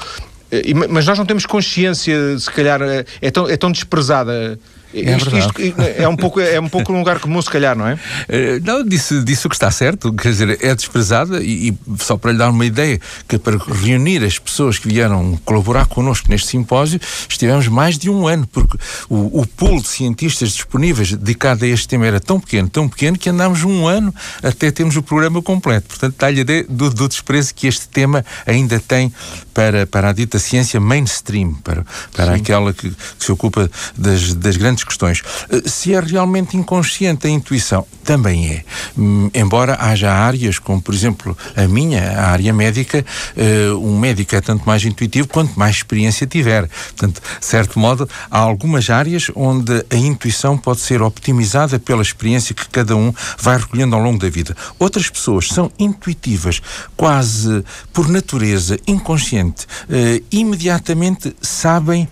mas 0.91 1.07
nós 1.07 1.17
não 1.17 1.25
temos 1.25 1.47
consciência, 1.47 2.37
se 2.37 2.51
calhar, 2.51 2.81
é 3.23 3.31
tão, 3.31 3.49
é 3.49 3.57
tão 3.57 3.71
desprezada 3.71 4.59
é, 4.95 5.17
isto, 5.17 5.37
isto, 5.37 5.81
é, 5.81 6.09
um 6.09 6.17
pouco, 6.17 6.41
é 6.41 6.59
um 6.59 6.69
pouco 6.69 6.93
um 6.93 6.99
lugar 6.99 7.19
comum, 7.19 7.41
se 7.43 7.51
calhar, 7.51 7.77
não 7.77 7.87
é? 7.87 7.99
Eh, 8.31 8.61
não, 8.63 8.85
disse, 8.85 9.23
disse 9.23 9.47
o 9.47 9.51
que 9.51 9.57
está 9.57 9.71
certo, 9.71 10.13
quer 10.13 10.31
dizer, 10.31 10.59
é 10.63 10.75
desprezada 10.75 11.43
e, 11.43 11.71
e, 11.71 11.79
só 11.99 12.17
para 12.17 12.33
lhe 12.33 12.39
dar 12.39 12.51
uma 12.51 12.65
ideia, 12.65 13.01
que 13.27 13.39
para 13.39 13.57
reunir 13.57 14.23
as 14.23 14.39
pessoas 14.39 14.79
que 14.79 14.89
vieram 14.89 15.39
colaborar 15.45 15.87
connosco 15.87 16.29
neste 16.29 16.49
simpósio, 16.49 17.01
estivemos 17.29 17.69
mais 17.69 17.97
de 17.97 18.11
um 18.11 18.27
ano, 18.27 18.47
porque 18.47 18.77
o, 19.09 19.41
o 19.41 19.47
pool 19.47 19.81
de 19.81 19.89
cientistas 19.89 20.51
disponíveis 20.51 21.13
dedicado 21.13 21.65
a 21.65 21.69
este 21.69 21.89
tema 21.89 22.07
era 22.07 22.21
tão 22.21 22.39
pequeno, 22.39 22.69
tão 22.69 22.89
pequeno, 22.89 23.19
que 23.19 23.31
andámos 23.31 23.63
um 23.65 23.87
ano 23.87 24.15
até 24.43 24.71
termos 24.71 24.97
o 24.97 25.03
programa 25.03 25.41
completo. 25.41 25.89
Portanto, 25.89 26.15
dá-lhe 26.19 26.39
a 26.39 26.43
ideia 26.43 26.67
do, 26.69 26.91
do 26.91 27.09
desprezo 27.09 27.55
que 27.55 27.67
este 27.67 27.89
tema 27.89 28.25
ainda 28.47 28.79
tem 28.81 29.13
para, 29.55 29.87
para 29.87 30.11
a 30.11 30.13
dita 30.13 30.39
ciência 30.39 30.79
mainstream, 30.79 31.55
para, 31.55 31.85
para 32.15 32.35
aquela 32.35 32.73
que, 32.73 32.91
que 32.91 33.25
se 33.25 33.33
ocupa 33.33 33.71
das, 33.97 34.35
das 34.35 34.57
grandes 34.57 34.78
grandes 34.79 34.85
questões. 34.85 35.23
Eh, 35.51 35.63
se 35.69 35.95
é 35.95 36.01
realmente 36.01 36.57
inconsciente 36.57 37.27
a 37.27 37.31
intuição, 37.31 37.87
também 38.05 38.49
é. 38.49 38.65
Hum, 38.97 39.31
embora 39.35 39.77
haja 39.81 40.11
áreas, 40.11 40.59
como 40.59 40.81
por 40.81 40.95
exemplo 40.95 41.37
a 41.57 41.67
minha, 41.67 42.13
a 42.13 42.31
área 42.31 42.53
médica, 42.53 43.05
uh, 43.37 43.77
um 43.79 43.99
médico 43.99 44.35
é 44.35 44.41
tanto 44.41 44.65
mais 44.65 44.85
intuitivo 44.85 45.29
quanto 45.29 45.59
mais 45.59 45.77
experiência 45.77 46.27
tiver. 46.27 46.69
Portanto, 46.69 47.21
de 47.39 47.45
certo 47.45 47.79
modo, 47.79 48.09
há 48.31 48.39
algumas 48.39 48.89
áreas 48.89 49.31
onde 49.35 49.85
a 49.91 49.97
intuição 49.97 50.57
pode 50.57 50.81
ser 50.81 51.03
optimizada 51.03 51.79
pela 51.79 52.03
experiência 52.03 52.55
que 52.55 52.69
cada 52.71 52.97
um 52.97 53.13
vai 53.39 53.59
recolhendo 53.59 53.95
ao 53.95 54.03
longo 54.03 54.19
da 54.19 54.31
vida. 54.31 54.57
Outras 54.79 55.11
pessoas 55.11 55.49
são 55.49 55.71
intuitivas, 55.79 56.63
quase 56.97 57.63
por 57.93 58.09
natureza, 58.09 58.79
inconsciente, 58.87 59.67
uh, 59.85 60.25
imediatamente 60.33 61.35
sabem 61.43 62.09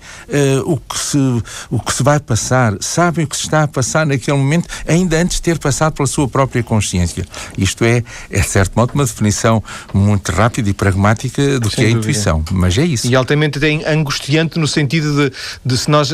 o, 0.65 0.77
que 0.77 0.99
se, 0.99 1.19
o 1.71 1.79
que 1.81 1.93
se 1.93 2.03
vai 2.03 2.19
passar 2.21 2.56
passar, 2.57 2.77
sabem 2.81 3.25
o 3.25 3.29
que 3.29 3.37
se 3.37 3.43
está 3.43 3.63
a 3.65 3.69
passar 3.69 4.07
naquele 4.07 4.37
momento, 4.37 4.69
ainda 4.87 5.19
antes 5.19 5.37
de 5.37 5.43
ter 5.43 5.59
passado 5.59 5.93
pela 5.93 6.07
sua 6.07 6.27
própria 6.27 6.63
consciência. 6.63 7.27
Isto 7.57 7.85
é, 7.85 8.03
é 8.31 8.41
de 8.41 8.49
certo 8.49 8.75
modo, 8.75 8.93
uma 8.95 9.05
definição 9.05 9.63
muito 9.93 10.33
rápida 10.33 10.71
e 10.71 10.73
pragmática 10.73 11.61
do 11.61 11.71
Sem 11.71 11.77
que 11.77 11.85
é 11.85 11.87
a 11.89 11.91
intuição. 11.91 12.45
Mas 12.51 12.79
é 12.79 12.85
isso. 12.85 13.07
E 13.07 13.15
altamente 13.15 13.59
é 13.65 13.93
angustiante 13.93 14.59
no 14.59 14.67
sentido 14.67 15.15
de, 15.15 15.37
de 15.65 15.79
se 15.79 15.91
nós 15.91 16.13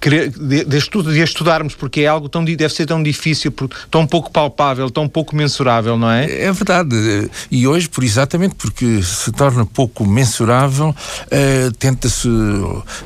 querer, 0.00 0.30
de, 0.30 0.64
de, 0.64 0.76
estudo, 0.76 1.12
de 1.12 1.20
estudarmos, 1.20 1.74
porque 1.74 2.02
é 2.02 2.06
algo 2.06 2.28
tão 2.28 2.42
deve 2.44 2.70
ser 2.70 2.86
tão 2.86 3.02
difícil, 3.02 3.52
tão 3.90 4.06
pouco 4.06 4.30
palpável, 4.30 4.90
tão 4.90 5.08
pouco 5.08 5.36
mensurável, 5.36 5.96
não 5.96 6.10
é? 6.10 6.24
É 6.24 6.52
verdade. 6.52 7.30
E 7.50 7.66
hoje, 7.66 7.88
por 7.88 8.02
exatamente 8.02 8.54
porque 8.54 9.02
se 9.02 9.30
torna 9.32 9.64
pouco 9.64 10.04
mensurável, 10.04 10.88
uh, 10.90 11.72
tenta-se 11.78 12.28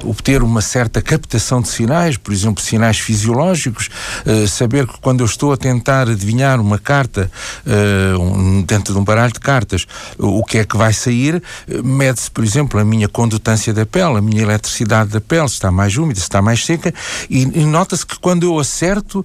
obter 0.02 0.42
uma 0.42 0.60
certa 0.60 1.02
captação 1.02 1.60
de 1.60 1.68
sinais, 1.68 2.16
por 2.16 2.32
exemplo, 2.32 2.62
sinais 2.62 2.75
sinais 2.76 2.98
fisiológicos, 2.98 3.88
uh, 4.26 4.46
saber 4.46 4.86
que 4.86 5.00
quando 5.00 5.20
eu 5.20 5.26
estou 5.26 5.52
a 5.52 5.56
tentar 5.56 6.08
adivinhar 6.08 6.60
uma 6.60 6.78
carta 6.78 7.30
um, 8.20 8.62
dentro 8.62 8.92
de 8.92 9.00
um 9.00 9.04
baralho 9.04 9.32
de 9.32 9.40
cartas, 9.40 9.86
o 10.18 10.44
que 10.44 10.58
é 10.58 10.64
que 10.64 10.76
vai 10.76 10.92
sair, 10.92 11.42
mede-se, 11.82 12.30
por 12.30 12.44
exemplo, 12.44 12.78
a 12.78 12.84
minha 12.84 13.08
condutância 13.08 13.72
da 13.72 13.84
pele, 13.86 14.18
a 14.18 14.20
minha 14.20 14.42
eletricidade 14.42 15.10
da 15.10 15.20
pele, 15.20 15.48
se 15.48 15.54
está 15.54 15.70
mais 15.70 15.96
úmida, 15.96 16.20
se 16.20 16.26
está 16.26 16.40
mais 16.42 16.64
seca, 16.64 16.92
e, 17.28 17.42
e 17.42 17.64
nota-se 17.64 18.06
que 18.06 18.18
quando 18.18 18.44
eu 18.44 18.58
acerto, 18.58 19.24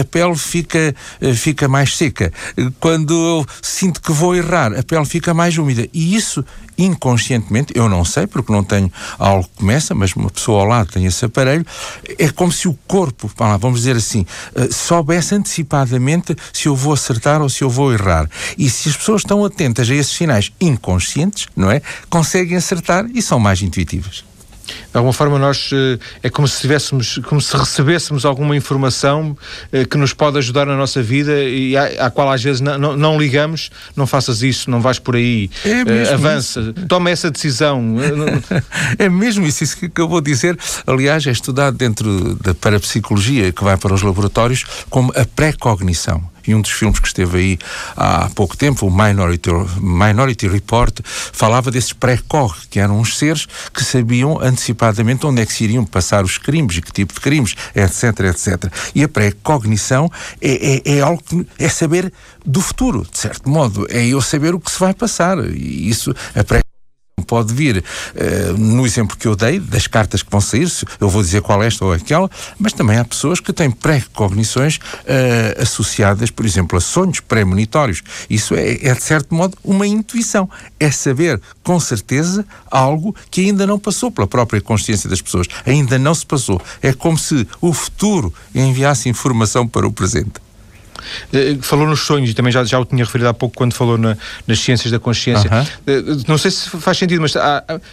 a 0.00 0.04
pele 0.04 0.36
fica, 0.36 0.94
fica 1.34 1.68
mais 1.68 1.96
seca. 1.96 2.32
Quando 2.78 3.14
eu 3.14 3.46
sinto 3.62 4.00
que 4.00 4.12
vou 4.12 4.34
errar, 4.34 4.72
a 4.72 4.82
pele 4.82 5.04
fica 5.04 5.32
mais 5.34 5.56
úmida. 5.58 5.88
E 5.92 6.14
isso 6.14 6.44
inconscientemente, 6.84 7.72
eu 7.76 7.88
não 7.88 8.04
sei 8.04 8.26
porque 8.26 8.52
não 8.52 8.64
tenho 8.64 8.90
algo 9.18 9.44
que 9.44 9.58
começa, 9.58 9.94
mas 9.94 10.14
uma 10.14 10.30
pessoa 10.30 10.60
ao 10.60 10.66
lado 10.66 10.92
tem 10.92 11.04
esse 11.06 11.24
aparelho, 11.24 11.64
é 12.18 12.28
como 12.30 12.50
se 12.50 12.68
o 12.68 12.74
corpo, 12.86 13.30
vamos 13.58 13.80
dizer 13.80 13.96
assim, 13.96 14.26
uh, 14.54 14.72
soubesse 14.72 15.34
antecipadamente 15.34 16.36
se 16.52 16.68
eu 16.68 16.76
vou 16.76 16.92
acertar 16.92 17.42
ou 17.42 17.48
se 17.48 17.62
eu 17.62 17.70
vou 17.70 17.92
errar. 17.92 18.28
E 18.56 18.68
se 18.68 18.88
as 18.88 18.96
pessoas 18.96 19.22
estão 19.22 19.44
atentas 19.44 19.90
a 19.90 19.94
esses 19.94 20.12
sinais 20.12 20.52
inconscientes, 20.60 21.46
não 21.56 21.70
é? 21.70 21.82
Conseguem 22.08 22.56
acertar 22.56 23.06
e 23.12 23.20
são 23.22 23.38
mais 23.38 23.62
intuitivas. 23.62 24.29
De 24.90 24.96
alguma 24.96 25.12
forma 25.12 25.38
nós 25.38 25.70
eh, 25.72 25.98
é 26.22 26.30
como 26.30 26.46
se 26.48 26.60
tivéssemos, 26.60 27.18
como 27.24 27.40
se 27.40 27.56
recebêssemos 27.56 28.24
alguma 28.24 28.56
informação 28.56 29.36
eh, 29.72 29.84
que 29.84 29.96
nos 29.96 30.12
pode 30.12 30.38
ajudar 30.38 30.66
na 30.66 30.76
nossa 30.76 31.02
vida 31.02 31.42
e 31.42 31.76
à, 31.76 32.06
à 32.06 32.10
qual 32.10 32.30
às 32.30 32.42
vezes 32.42 32.60
não, 32.60 32.78
não, 32.78 32.96
não, 32.96 33.18
ligamos, 33.18 33.70
não 33.94 34.06
faças 34.06 34.42
isso, 34.42 34.70
não 34.70 34.80
vais 34.80 34.98
por 34.98 35.16
aí, 35.16 35.50
é 35.64 36.12
avança, 36.12 36.60
isso. 36.60 36.86
toma 36.86 37.10
essa 37.10 37.30
decisão. 37.30 37.96
é 38.98 39.08
mesmo 39.08 39.46
isso, 39.46 39.64
isso 39.64 39.76
que 39.76 40.00
eu 40.00 40.08
vou 40.08 40.20
dizer. 40.20 40.58
Aliás, 40.86 41.26
é 41.26 41.30
estudado 41.30 41.76
dentro 41.76 42.34
da 42.36 42.54
parapsicologia 42.54 43.52
que 43.52 43.62
vai 43.62 43.76
para 43.76 43.94
os 43.94 44.02
laboratórios 44.02 44.64
como 44.88 45.12
a 45.16 45.24
pré-cognição 45.24 46.30
e 46.46 46.54
um 46.54 46.60
dos 46.60 46.70
filmes 46.70 46.98
que 46.98 47.06
esteve 47.06 47.38
aí 47.38 47.58
há 47.96 48.30
pouco 48.34 48.56
tempo, 48.56 48.86
o 48.86 48.90
Minority, 48.90 49.50
Minority 49.80 50.48
Report, 50.48 51.00
falava 51.04 51.70
desses 51.70 51.92
pré-cog, 51.92 52.54
que 52.68 52.80
eram 52.80 52.98
uns 52.98 53.16
seres 53.16 53.46
que 53.72 53.84
sabiam 53.84 54.40
antecipadamente 54.40 55.26
onde 55.26 55.42
é 55.42 55.46
que 55.46 55.52
se 55.52 55.64
iriam 55.64 55.84
passar 55.84 56.24
os 56.24 56.38
crimes 56.38 56.76
e 56.76 56.82
que 56.82 56.92
tipo 56.92 57.14
de 57.14 57.20
crimes, 57.20 57.54
etc, 57.74 58.20
etc. 58.20 58.72
E 58.94 59.02
a 59.02 59.08
pré-cognição 59.08 60.10
é, 60.40 60.82
é, 60.86 60.98
é 60.98 61.00
algo 61.00 61.22
que 61.22 61.46
é 61.58 61.68
saber 61.68 62.12
do 62.44 62.60
futuro, 62.60 63.06
de 63.10 63.18
certo 63.18 63.48
modo. 63.48 63.86
É 63.90 64.04
eu 64.06 64.20
saber 64.20 64.54
o 64.54 64.60
que 64.60 64.70
se 64.70 64.78
vai 64.78 64.94
passar. 64.94 65.38
E 65.38 65.88
isso, 65.88 66.14
a 66.34 66.44
pré 66.44 66.60
pode 67.22 67.52
vir, 67.52 67.78
uh, 67.78 68.58
no 68.58 68.86
exemplo 68.86 69.16
que 69.16 69.26
eu 69.26 69.36
dei, 69.36 69.58
das 69.58 69.86
cartas 69.86 70.22
que 70.22 70.30
vão 70.30 70.40
sair, 70.40 70.70
eu 71.00 71.08
vou 71.08 71.22
dizer 71.22 71.42
qual 71.42 71.62
é 71.62 71.66
esta 71.66 71.84
ou 71.84 71.92
aquela, 71.92 72.30
mas 72.58 72.72
também 72.72 72.98
há 72.98 73.04
pessoas 73.04 73.40
que 73.40 73.52
têm 73.52 73.70
pré-cognições 73.70 74.76
uh, 74.76 75.62
associadas, 75.62 76.30
por 76.30 76.44
exemplo, 76.44 76.76
a 76.76 76.80
sonhos 76.80 77.20
premonitórios. 77.20 78.02
Isso 78.28 78.54
é, 78.54 78.72
é, 78.82 78.94
de 78.94 79.02
certo 79.02 79.34
modo, 79.34 79.56
uma 79.64 79.86
intuição. 79.86 80.48
É 80.78 80.90
saber, 80.90 81.40
com 81.62 81.78
certeza, 81.80 82.44
algo 82.70 83.14
que 83.30 83.42
ainda 83.42 83.66
não 83.66 83.78
passou 83.78 84.10
pela 84.10 84.26
própria 84.26 84.60
consciência 84.60 85.08
das 85.08 85.20
pessoas. 85.20 85.46
Ainda 85.66 85.98
não 85.98 86.14
se 86.14 86.26
passou. 86.26 86.60
É 86.82 86.92
como 86.92 87.18
se 87.18 87.46
o 87.60 87.72
futuro 87.72 88.32
enviasse 88.54 89.08
informação 89.08 89.66
para 89.66 89.86
o 89.86 89.92
presente. 89.92 90.49
Eh, 91.32 91.56
falou 91.60 91.86
nos 91.86 92.00
sonhos 92.00 92.30
e 92.30 92.34
também 92.34 92.52
já, 92.52 92.64
já 92.64 92.78
o 92.78 92.84
tinha 92.84 93.04
referido 93.04 93.28
há 93.28 93.34
pouco 93.34 93.56
quando 93.56 93.74
falou 93.74 93.96
na, 93.96 94.16
nas 94.46 94.58
ciências 94.60 94.90
da 94.90 94.98
consciência. 94.98 95.48
Uh 95.48 95.54
-huh. 95.54 96.24
Não 96.28 96.38
sei 96.38 96.50
se 96.50 96.68
faz 96.70 96.98
sentido, 96.98 97.20
mas 97.20 97.34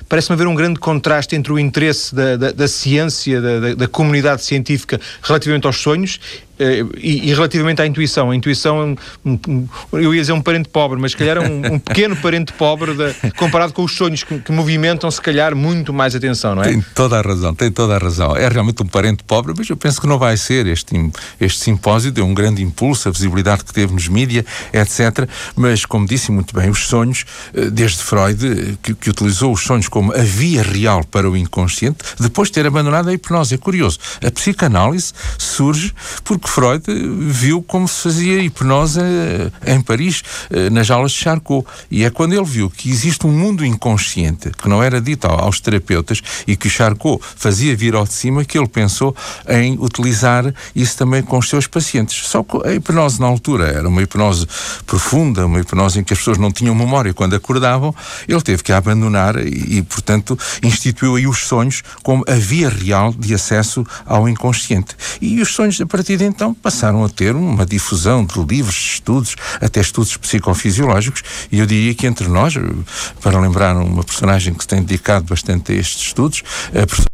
parece-me 0.07 0.33
haver 0.33 0.47
um 0.47 0.55
grande 0.55 0.79
contraste 0.79 1.35
entre 1.35 1.51
o 1.51 1.59
interesse 1.59 2.13
da, 2.13 2.35
da, 2.35 2.51
da 2.51 2.67
ciência, 2.67 3.41
da, 3.41 3.75
da, 3.75 3.87
comunidade 3.87 4.43
científica 4.43 4.99
relativamente 5.21 5.65
aos 5.65 5.77
sonhos 5.77 6.19
eh, 6.39 6.46
e, 6.59 7.29
e, 7.29 7.33
relativamente 7.33 7.81
à 7.81 7.85
intuição, 7.85 8.31
a 8.31 8.35
intuição 8.35 8.81
é 8.81 9.29
um, 9.29 9.39
um, 9.47 9.67
eu 9.93 10.13
ia 10.13 10.21
dizer 10.21 10.33
um 10.33 10.41
parente 10.41 10.69
pobre, 10.69 10.99
mas 10.99 11.11
se 11.11 11.17
calhar 11.17 11.37
é 11.37 11.39
um, 11.39 11.73
um 11.73 11.79
pequeno 11.79 12.15
parente 12.15 12.51
pobre 12.53 12.93
de, 12.93 13.31
comparado 13.33 13.73
com 13.73 13.83
os 13.83 13.95
sonhos 13.95 14.23
que, 14.23 14.39
que, 14.39 14.51
movimentam, 14.51 15.09
se 15.11 15.21
calhar, 15.21 15.55
muito 15.55 15.93
mais 15.93 16.15
atenção, 16.15 16.55
não 16.55 16.63
é? 16.63 16.69
Tem 16.69 16.81
toda 16.95 17.19
a 17.19 17.21
razão, 17.21 17.53
tem 17.53 17.71
toda 17.71 17.95
a 17.95 17.97
razão. 17.99 18.35
É 18.35 18.47
realmente 18.47 18.81
um 18.81 18.87
parente 18.87 19.23
pobre, 19.23 19.53
mas 19.55 19.69
eu 19.69 19.77
penso 19.77 20.01
que 20.01 20.07
não 20.07 20.17
vai 20.17 20.35
ser. 20.37 20.65
Este, 20.65 20.95
este 21.39 21.59
simpósio 21.59 22.11
deu 22.11 22.25
um 22.25 22.33
grande 22.33 22.63
impulso, 22.63 23.07
a 23.07 23.11
visibilidade 23.11 23.63
que 23.63 23.73
teve 23.73 23.93
nos 23.93 24.07
mídias, 24.07 24.45
etc. 24.73 25.29
Mas, 25.55 25.85
como 25.85 26.07
disse 26.07 26.31
muito 26.31 26.55
bem, 26.55 26.69
os 26.69 26.87
sonhos, 26.87 27.25
eh, 27.53 27.69
desde 27.69 28.03
Freud, 28.03 28.45
eh, 28.45 28.77
que, 28.81 28.93
que 28.95 29.09
utilizou 29.09 29.53
os 29.53 29.61
sonhos 29.61 29.87
como 29.87 30.13
a 30.13 30.23
via 30.23 30.63
real 30.63 31.03
para 31.03 31.29
o 31.29 31.37
inconsciente, 31.37 31.99
depois 32.19 32.49
de 32.49 32.55
ter 32.55 32.65
abandonado 32.65 33.09
a 33.09 33.13
hipnose. 33.13 33.55
É 33.55 33.57
curioso. 33.57 33.99
A 34.25 34.31
psicanálise 34.31 35.13
surge 35.37 35.93
porque 36.23 36.46
que 36.47 36.53
Freud 36.53 36.83
viu 37.19 37.62
como 37.62 37.88
se 37.88 38.03
fazia 38.03 38.39
hipnose 38.39 39.01
eh, 39.01 39.73
em 39.73 39.81
Paris, 39.81 40.23
eh, 40.49 40.69
nas 40.69 40.89
aulas 40.89 41.12
de 41.12 41.17
Charcot. 41.17 41.67
E 41.91 42.05
é 42.05 42.10
quando 42.10 42.33
ele 42.33 42.45
viu 42.45 42.69
que 42.69 42.89
existe 42.89 43.27
um 43.27 43.31
mundo 43.31 43.65
inconsciente, 43.65 44.51
que 44.51 44.69
não 44.69 44.81
era 44.81 45.01
dito 45.01 45.27
aos 45.27 45.60
terapeutas, 45.60 46.21
e 46.47 46.55
que 46.55 46.69
Charcot 46.69 47.21
fazia 47.36 47.75
vir 47.75 47.95
ao 47.95 48.05
de 48.05 48.13
cima, 48.13 48.45
que 48.45 48.57
ele 48.57 48.67
pensou 48.67 49.13
em 49.47 49.77
utilizar 49.77 50.53
isso 50.73 50.97
também 50.97 51.21
com 51.21 51.38
os 51.38 51.49
seus 51.49 51.67
pacientes. 51.67 52.27
Só 52.27 52.41
que 52.41 52.65
a 52.65 52.73
hipnose 52.73 53.19
na 53.19 53.27
altura 53.27 53.67
era 53.67 53.88
uma 53.88 54.01
hipnose 54.01 54.47
profunda, 54.86 55.45
uma 55.45 55.60
hipnose 55.60 55.99
em 55.99 56.03
que 56.03 56.13
as 56.13 56.19
pessoas 56.19 56.38
não 56.38 56.51
tinham 56.51 56.73
memória 56.73 57.13
quando 57.13 57.36
acordavam, 57.36 57.93
ele 58.27 58.41
teve 58.41 58.63
que 58.63 58.71
abandonar 58.71 59.36
e 59.45 59.81
portanto, 59.81 60.39
instituiu 60.63 61.15
aí 61.15 61.27
os 61.27 61.39
sonhos 61.39 61.83
como 62.01 62.23
a 62.27 62.36
via 62.36 62.69
real 62.69 63.13
de 63.13 63.33
acesso 63.33 63.86
ao 64.05 64.29
inconsciente. 64.29 64.95
E 65.19 65.41
os 65.41 65.53
sonhos, 65.53 65.81
a 65.81 65.86
partir 65.86 66.17
de 66.17 66.37
então 66.38 66.54
passaram 66.54 67.04
a 67.04 67.10
ter 67.10 67.36
uma 67.36 67.65
difusão 67.65 68.23
de 68.23 68.39
livros, 68.43 68.76
de 68.76 68.89
estudos, 68.91 69.36
até 69.60 69.82
estudos 69.82 70.15
psicofisiológicos, 70.17 71.23
e 71.52 71.58
eu 71.58 71.65
diria 71.65 71.95
que 71.95 72.06
entre 72.06 72.28
nós, 72.28 72.54
para 73.23 73.39
lembrar 73.39 73.76
uma 73.76 74.04
personagem 74.04 74.54
que 74.54 74.62
se 74.62 74.67
tem 74.67 74.84
dedicado 74.84 75.26
bastante 75.26 75.71
a 75.71 75.76
estes 75.76 76.00
estudos, 76.00 76.43
a 76.69 76.86
professora 76.86 77.08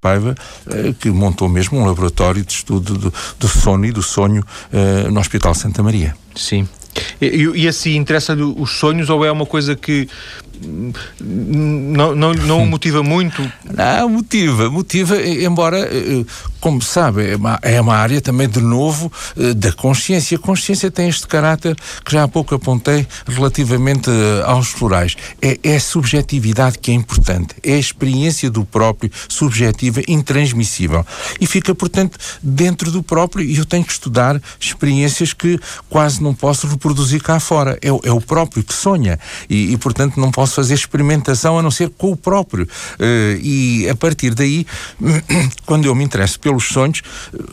Paiva, 0.00 0.34
eh, 0.70 0.94
que 0.98 1.10
montou 1.10 1.46
mesmo 1.46 1.78
um 1.78 1.84
laboratório 1.84 2.42
de 2.42 2.54
estudo 2.54 2.96
do, 2.96 3.14
do 3.38 3.48
sono 3.48 3.84
e 3.84 3.92
do 3.92 4.02
sonho 4.02 4.42
uh, 4.72 5.10
no 5.10 5.20
Hospital 5.20 5.54
Santa 5.54 5.82
Maria. 5.82 6.16
Sim. 6.34 6.66
E, 7.20 7.50
e, 7.54 7.68
assim, 7.68 7.96
interessa-lhe 7.96 8.42
os 8.42 8.70
sonhos 8.70 9.10
ou 9.10 9.26
é 9.26 9.30
uma 9.30 9.44
coisa 9.44 9.76
que 9.76 10.08
não, 11.20 12.14
não, 12.14 12.32
não 12.34 12.66
motiva 12.66 13.02
muito? 13.02 13.40
Não, 13.70 14.08
motiva, 14.08 14.68
motiva, 14.68 15.20
embora, 15.22 15.78
eh, 15.78 16.24
como 16.60 16.82
sabe, 16.82 17.30
é 17.30 17.36
uma, 17.36 17.58
é 17.62 17.80
uma 17.80 17.96
área 17.96 18.20
também, 18.20 18.48
de 18.48 18.60
novo, 18.60 19.10
eh, 19.38 19.54
da 19.54 19.72
consciência. 19.72 20.36
A 20.36 20.40
consciência 20.40 20.90
tem 20.90 21.08
este 21.08 21.26
caráter 21.26 21.76
que 22.04 22.12
já 22.12 22.24
há 22.24 22.28
pouco 22.28 22.54
apontei 22.54 23.06
relativamente 23.26 24.10
eh, 24.10 24.42
aos 24.44 24.68
florais. 24.68 25.16
É, 25.40 25.58
é 25.62 25.76
a 25.76 25.80
subjetividade 25.80 26.78
que 26.78 26.90
é 26.90 26.94
importante, 26.94 27.54
é 27.62 27.74
a 27.74 27.78
experiência 27.78 28.50
do 28.50 28.64
próprio, 28.64 29.10
subjetiva, 29.28 30.02
intransmissível. 30.08 31.06
E 31.40 31.46
fica, 31.46 31.74
portanto, 31.74 32.18
dentro 32.42 32.90
do 32.90 33.02
próprio, 33.02 33.44
e 33.44 33.56
eu 33.56 33.64
tenho 33.64 33.84
que 33.84 33.92
estudar 33.92 34.40
experiências 34.58 35.32
que 35.32 35.58
quase 35.88 36.22
não 36.22 36.34
posso 36.34 36.66
reproduzir 36.66 37.22
cá 37.22 37.38
fora. 37.38 37.78
É, 37.80 37.88
é 37.88 38.12
o 38.12 38.20
próprio 38.20 38.62
que 38.62 38.74
sonha. 38.74 39.18
E, 39.48 39.72
e, 39.72 39.76
portanto, 39.76 40.18
não 40.18 40.30
posso 40.30 40.49
posso 40.50 40.54
fazer 40.54 40.74
experimentação 40.74 41.58
a 41.58 41.62
não 41.62 41.70
ser 41.70 41.90
com 41.90 42.10
o 42.10 42.16
próprio. 42.16 42.64
Uh, 42.64 43.38
e 43.40 43.88
a 43.88 43.94
partir 43.94 44.34
daí, 44.34 44.66
quando 45.64 45.86
eu 45.86 45.94
me 45.94 46.02
interesso 46.02 46.38
pelos 46.40 46.64
sonhos, 46.64 47.02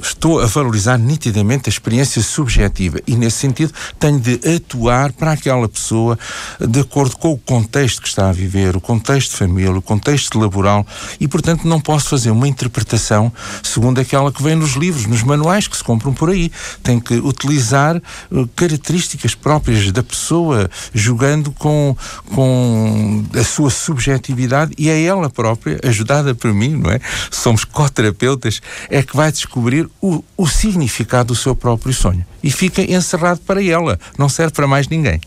estou 0.02 0.42
a 0.42 0.46
valorizar 0.48 0.98
nitidamente 0.98 1.70
a 1.70 1.72
experiência 1.72 2.22
subjetiva 2.22 3.00
e, 3.06 3.16
nesse 3.16 3.38
sentido, 3.38 3.72
tenho 4.00 4.20
de 4.20 4.40
atuar 4.56 5.12
para 5.14 5.32
aquela 5.32 5.70
pessoa 5.70 6.18
de 6.60 6.80
acordo 6.80 7.16
com 7.18 7.32
o 7.32 7.38
contexto 7.38 8.02
que 8.02 8.08
está 8.08 8.30
a 8.30 8.32
viver, 8.32 8.76
o 8.76 8.82
contexto 8.82 9.32
de 9.32 9.38
família, 9.38 9.72
o 9.72 9.82
contexto 9.82 10.40
laboral 10.40 10.86
e, 11.20 11.28
portanto, 11.28 11.68
não 11.68 11.80
posso 11.80 12.10
fazer 12.10 12.32
uma 12.32 12.48
interpretação 12.48 13.32
segundo 13.62 14.00
aquela 14.00 14.32
que 14.32 14.42
vem 14.42 14.56
nos 14.56 14.72
livros, 14.72 15.06
nos 15.06 15.24
manuais 15.24 15.68
que 15.68 15.78
se 15.78 15.84
compram 15.84 16.14
por 16.14 16.30
aí. 16.30 16.52
Tem 16.82 17.00
que 17.00 17.16
utilizar 17.16 17.98
uh, 17.98 18.48
características 18.56 19.36
próprias 19.36 19.92
da 19.92 20.02
pessoa, 20.02 20.70
jogando 20.94 21.52
com, 21.52 21.96
com 22.34 22.87
a 23.34 23.44
sua 23.44 23.70
subjetividade 23.70 24.74
e 24.78 24.90
é 24.90 25.04
ela 25.04 25.30
própria, 25.30 25.80
ajudada 25.84 26.34
por 26.34 26.54
mim, 26.54 26.76
não 26.76 26.92
é? 26.92 27.00
Somos 27.32 27.64
coterapeutas, 27.64 28.62
é 28.90 29.02
que 29.02 29.16
vai 29.16 29.32
descobrir 29.32 29.90
o, 30.02 30.24
o 30.36 30.48
significado 30.48 31.28
do 31.28 31.36
seu 31.36 31.56
próprio 31.56 31.94
sonho. 31.94 32.26
E 32.44 32.52
fica 32.52 32.82
encerrado 32.82 33.40
para 33.40 33.64
ela, 33.64 34.00
não 34.18 34.30
serve 34.30 34.54
para 34.54 34.68
mais 34.68 34.88
ninguém. 34.88 35.20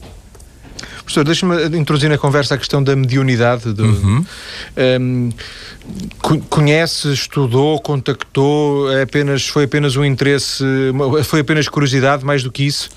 Professor, 1.10 1.24
deixa-me 1.24 1.76
introduzir 1.76 2.08
na 2.08 2.16
conversa 2.16 2.54
a 2.54 2.58
questão 2.58 2.82
da 2.82 2.94
mediunidade. 2.94 3.72
Do, 3.72 3.84
uhum. 3.84 4.24
um, 5.00 5.30
conhece, 6.48 7.12
estudou, 7.12 7.80
contactou, 7.80 8.92
é 8.92 9.02
apenas, 9.02 9.46
foi 9.48 9.64
apenas 9.64 9.96
um 9.96 10.04
interesse, 10.04 10.64
foi 11.24 11.40
apenas 11.40 11.68
curiosidade, 11.68 12.24
mais 12.24 12.44
do 12.44 12.52
que 12.52 12.62
isso? 12.62 12.88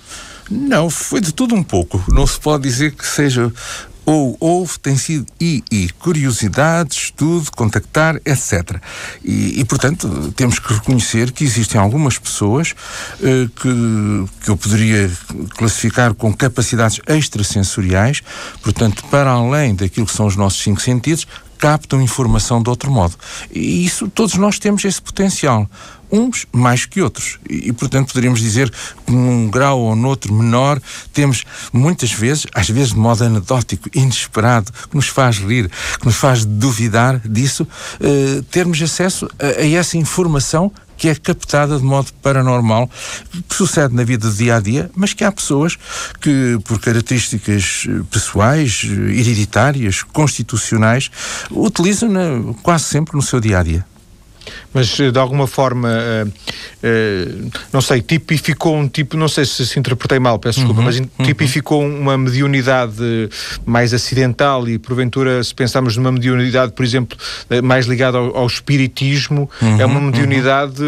Não, 0.50 0.90
foi 0.90 1.22
de 1.22 1.34
tudo 1.34 1.56
um 1.56 1.64
pouco. 1.64 2.04
Não 2.10 2.28
se 2.28 2.40
pode 2.40 2.64
dizer 2.64 2.92
que 2.92 3.06
seja 3.06 3.52
ou 4.06 4.36
houve, 4.40 4.78
tem 4.80 4.98
sido 4.98 5.26
e, 5.40 5.64
e 5.72 5.90
curiosidade, 6.00 6.94
estudo, 6.94 7.52
contactar, 7.52 8.16
etc. 8.26 8.78
E, 9.24 9.60
e, 9.60 9.66
portanto, 9.66 10.34
temos 10.36 10.60
que 10.60 10.74
reconhecer 10.74 11.32
que 11.32 11.44
existem 11.44 11.80
algumas 11.80 12.18
pessoas 12.18 12.76
eh, 13.22 13.48
que, 13.56 14.26
que 14.44 14.50
eu 14.50 14.58
poderia 14.58 15.12
classificar 15.56 16.14
com 16.14 16.34
capacidades 16.34 17.00
extrasensoriais, 17.08 18.22
portanto, 18.62 19.04
para 19.06 19.32
além 19.32 19.76
daquilo 19.76 20.06
que 20.06 20.14
são 20.14 20.26
os 20.26 20.36
nossos 20.36 20.62
cinco 20.62 20.82
sentidos, 20.82 21.26
captam 21.58 22.02
informação 22.02 22.62
de 22.62 22.70
outro 22.70 22.92
modo. 22.92 23.16
E 23.50 23.86
isso, 23.86 24.10
todos 24.10 24.36
nós 24.36 24.60
temos 24.60 24.84
esse 24.84 25.02
potencial 25.02 25.70
uns 26.14 26.46
mais 26.52 26.86
que 26.86 27.02
outros. 27.02 27.40
E, 27.50 27.70
e, 27.70 27.74
portanto, 27.74 28.10
poderíamos 28.10 28.40
dizer 28.40 28.72
que 29.06 29.12
num 29.12 29.50
grau 29.50 29.80
ou 29.80 29.96
noutro 29.96 30.32
menor, 30.32 30.80
temos 31.12 31.44
muitas 31.74 32.12
vezes, 32.12 32.46
às 32.54 32.70
vezes 32.70 32.94
de 32.94 33.00
modo 33.00 33.24
anedótico, 33.24 33.90
inesperado, 33.94 34.72
que 34.90 34.96
nos 34.96 35.08
faz 35.08 35.40
rir, 35.40 35.70
que 36.00 36.06
nos 36.06 36.16
faz 36.16 36.46
duvidar 36.46 37.20
disso, 37.28 37.64
uh, 37.64 38.44
termos 38.44 38.80
acesso 38.82 39.28
a, 39.40 39.62
a 39.62 39.68
essa 39.68 39.98
informação 39.98 40.72
que 40.96 41.10
é 41.10 41.16
captada 41.16 41.78
de 41.78 41.84
modo 41.84 42.14
paranormal, 42.22 42.90
que 43.50 43.56
sucede 43.56 43.96
na 43.96 44.04
vida 44.04 44.30
do 44.30 44.36
dia 44.36 44.58
a 44.58 44.60
dia, 44.60 44.92
mas 44.96 45.12
que 45.12 45.24
há 45.24 45.32
pessoas 45.32 45.76
que, 46.22 46.60
por 46.64 46.80
características 46.80 47.88
eh, 47.90 48.04
pessoais, 48.10 48.86
eh, 48.86 49.20
hereditárias, 49.20 50.04
constitucionais, 50.04 51.10
utilizam 51.52 52.10
-na 52.10 52.54
quase 52.62 52.86
sempre 52.86 53.18
no 53.18 53.22
seu 53.22 53.42
dia 53.42 53.60
a 53.60 53.64
dia 53.64 53.93
mas 54.74 55.00
eh, 55.00 55.12
de 55.12 55.20
alguma 55.20 55.48
forma, 55.48 55.90
uh, 55.90 56.28
uh, 56.28 57.52
não 57.72 57.82
sei, 57.82 58.02
tipificou 58.02 58.76
um 58.76 58.88
tipo, 58.88 59.18
não 59.18 59.28
sei 59.28 59.46
se 59.46 59.66
se 59.66 59.80
interpretei 59.80 60.20
mal, 60.20 60.40
peço 60.40 60.60
desculpa, 60.60 60.82
uhum, 60.82 60.86
mas 60.86 61.00
uhum. 61.00 61.26
tipificou 61.26 61.84
uhum. 61.84 62.00
uma 62.00 62.18
mediunidade 62.18 63.30
mais 63.66 63.94
acidental 63.94 64.68
e 64.68 64.78
porventura, 64.78 65.44
se 65.44 65.54
pensarmos 65.54 65.98
numa 65.98 66.12
mediunidade, 66.12 66.72
por 66.74 66.84
exemplo, 66.84 67.18
mais 67.64 67.86
ligada 67.86 68.18
ao, 68.18 68.38
ao 68.38 68.48
espiritismo, 68.48 69.50
uhum, 69.62 69.82
é 69.82 69.86
uma 69.86 70.00
uhum. 70.00 70.06
mediunidade 70.08 70.84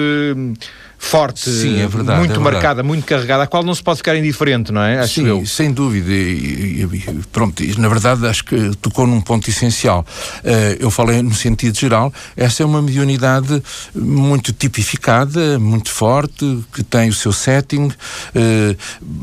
forte, 1.05 1.49
Sim, 1.49 1.81
é 1.81 1.87
verdade, 1.87 2.19
muito 2.19 2.39
é 2.39 2.43
marcada, 2.43 2.83
muito 2.83 3.05
carregada, 3.05 3.43
a 3.43 3.47
qual 3.47 3.63
não 3.63 3.73
se 3.73 3.83
pode 3.83 3.97
ficar 3.97 4.15
indiferente, 4.15 4.71
não 4.71 4.81
é? 4.81 4.99
Acho 4.99 5.15
Sim, 5.15 5.27
eu. 5.27 5.45
sem 5.45 5.71
dúvida. 5.71 6.11
E, 6.11 6.81
e, 6.83 7.13
pronto, 7.31 7.63
na 7.77 7.87
verdade 7.87 8.25
acho 8.27 8.43
que 8.43 8.71
tocou 8.81 9.05
num 9.05 9.21
ponto 9.21 9.49
essencial. 9.49 10.05
Uh, 10.39 10.77
eu 10.79 10.89
falei 10.89 11.21
no 11.21 11.33
sentido 11.33 11.77
geral, 11.77 12.11
essa 12.35 12.63
é 12.63 12.65
uma 12.65 12.81
mediunidade 12.81 13.61
muito 13.93 14.51
tipificada, 14.51 15.59
muito 15.59 15.91
forte, 15.91 16.63
que 16.73 16.83
tem 16.83 17.09
o 17.09 17.13
seu 17.13 17.31
setting, 17.31 17.87
uh, 17.87 18.77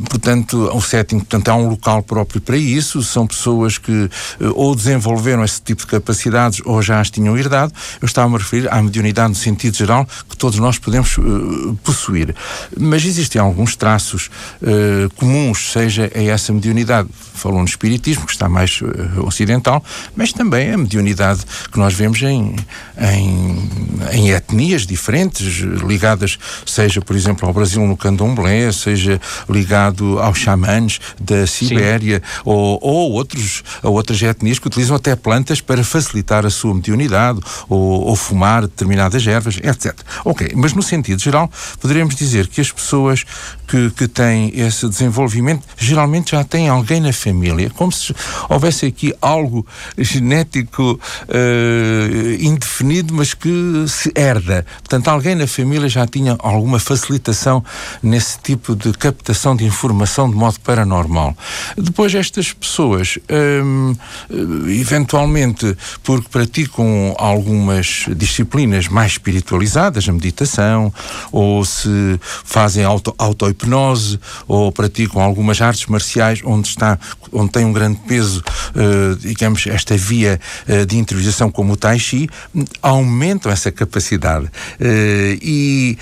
portanto, 0.09 0.71
o 0.73 0.81
setting 0.81 1.19
portanto, 1.19 1.49
há 1.49 1.57
um 1.57 1.69
local 1.69 2.03
próprio 2.03 2.41
para 2.41 2.57
isso, 2.57 3.03
são 3.03 3.27
pessoas 3.27 3.77
que 3.79 3.93
uh, 3.93 4.11
ou 4.55 4.75
desenvolveram 4.75 5.45
esse 5.45 5.61
tipo 5.61 5.83
de 5.83 5.89
capacidades 5.89 6.61
ou 6.65 6.81
já 6.81 7.01
as 7.01 7.11
tinham 7.11 7.37
herdado. 7.37 7.73
Eu 8.01 8.07
estava 8.07 8.35
a 8.35 8.39
referir 8.39 8.73
à 8.73 8.81
mediunidade 8.81 9.31
no 9.31 9.35
sentido 9.35 9.77
geral, 9.77 10.07
que 10.29 10.37
todos 10.37 10.59
nós 10.59 10.79
podemos 10.79 11.17
possuir. 11.83 12.35
Mas 12.79 13.05
existem 13.05 13.41
alguns 13.41 13.77
traços 13.77 14.31
comuns, 15.17 15.73
seja 15.73 16.11
a 16.15 16.23
essa 16.23 16.53
mediunidade. 16.53 17.09
Falou 17.35 17.59
no 17.59 17.65
espiritismo, 17.65 18.27
que 18.27 18.33
está 18.33 18.49
mais 18.49 18.81
ocidental, 19.25 19.83
mas 20.15 20.33
também 20.33 20.73
a 20.73 20.79
mediunidade 20.79 21.41
que 21.71 21.79
nós 21.79 21.95
vemos 21.95 22.23
em, 22.23 22.55
em, 23.01 23.71
em 24.13 24.31
etnias 24.31 24.87
diferentes, 24.87 25.59
ligadas, 25.87 26.39
seja, 26.67 27.01
por 27.01 27.17
exemplo, 27.17 27.47
ao 27.47 27.55
Brasil 27.55 27.85
no 27.87 27.97
candomblé, 27.97 28.71
seja 28.73 29.21
ligado 29.49 30.19
aos 30.19 30.39
xamãs 30.39 31.01
da 31.21 31.47
Sibéria 31.47 32.23
ou, 32.45 32.79
ou 32.83 33.13
outros, 33.13 33.63
a 33.83 33.89
outras 33.89 34.21
etnias 34.23 34.59
que 34.59 34.67
utilizam 34.67 34.97
até 34.97 35.15
plantas 35.15 35.61
para 35.61 35.85
facilitar 35.85 36.47
a 36.47 36.51
sua 36.51 36.75
mediunidade 36.75 37.41
ou, 37.69 38.07
ou 38.07 38.17
fumar 38.17 38.63
determinadas 38.63 39.27
ervas, 39.27 39.59
etc. 39.63 39.95
Ok, 40.25 40.53
mas 40.55 40.73
no 40.73 40.83
sentido 40.83 41.21
geral, 41.21 41.51
poderemos 41.81 42.15
dizer 42.15 42.47
que 42.47 42.61
as 42.61 42.71
pessoas 42.71 43.25
que, 43.67 43.91
que 43.91 44.07
têm 44.07 44.53
esse 44.55 44.87
desenvolvimento 44.89 45.67
geralmente 45.79 46.33
já 46.33 46.45
têm 46.45 46.69
alguém 46.69 47.01
na 47.01 47.13
família, 47.13 47.71
como 47.71 47.91
se 47.91 48.15
houvesse 48.49 48.87
aqui 48.87 49.15
algo 49.21 49.67
genético 49.97 50.93
uh, 50.93 52.43
indefinido, 52.43 53.15
mas 53.15 53.33
que 53.33 53.85
se 53.89 54.13
herda. 54.15 54.67
Portanto, 54.79 55.09
alguém 55.09 55.35
na 55.35 55.47
família 55.47 55.89
já 55.89 56.07
tinha 56.07 56.37
alguma 56.39 56.79
facilitação 56.79 57.65
nesse 58.03 58.39
tipo 58.39 58.77
de 58.77 58.93
captação 58.93 59.57
de 59.57 59.65
informação 59.65 60.29
de 60.29 60.37
modo 60.37 60.61
paranormal. 60.61 61.37
Depois, 61.77 62.15
estas 62.15 62.53
pessoas, 62.53 63.19
um, 63.65 63.95
eventualmente, 64.69 65.77
porque 66.03 66.29
praticam 66.29 67.15
algumas 67.19 68.07
disciplinas 68.17 68.89
mais 68.89 69.13
espiritualizadas, 69.13 70.09
a 70.09 70.13
meditação, 70.13 70.93
ou 71.31 71.42
se 71.65 72.19
fazem 72.45 72.85
auto, 72.85 73.15
auto-hipnose, 73.19 74.19
ou 74.47 74.71
praticam 74.73 75.21
algumas 75.21 75.61
artes 75.61 75.87
marciais 75.87 76.41
onde 76.45 76.69
está, 76.69 76.99
onde 77.33 77.51
tem 77.53 77.65
um 77.65 77.73
grande 77.73 77.99
peso, 78.07 78.43
uh, 78.75 79.17
digamos, 79.17 79.67
esta 79.67 79.97
via 79.97 80.41
uh, 80.69 80.87
de 80.87 80.99
interiorização 80.99 81.51
como 81.51 81.73
o 81.73 81.77
Tai 81.77 81.99
Chi, 81.99 82.29
aumentam 82.81 83.51
essa 83.51 83.71
capacidade. 83.71 84.47
Uh, 84.47 85.39
e 85.41 85.99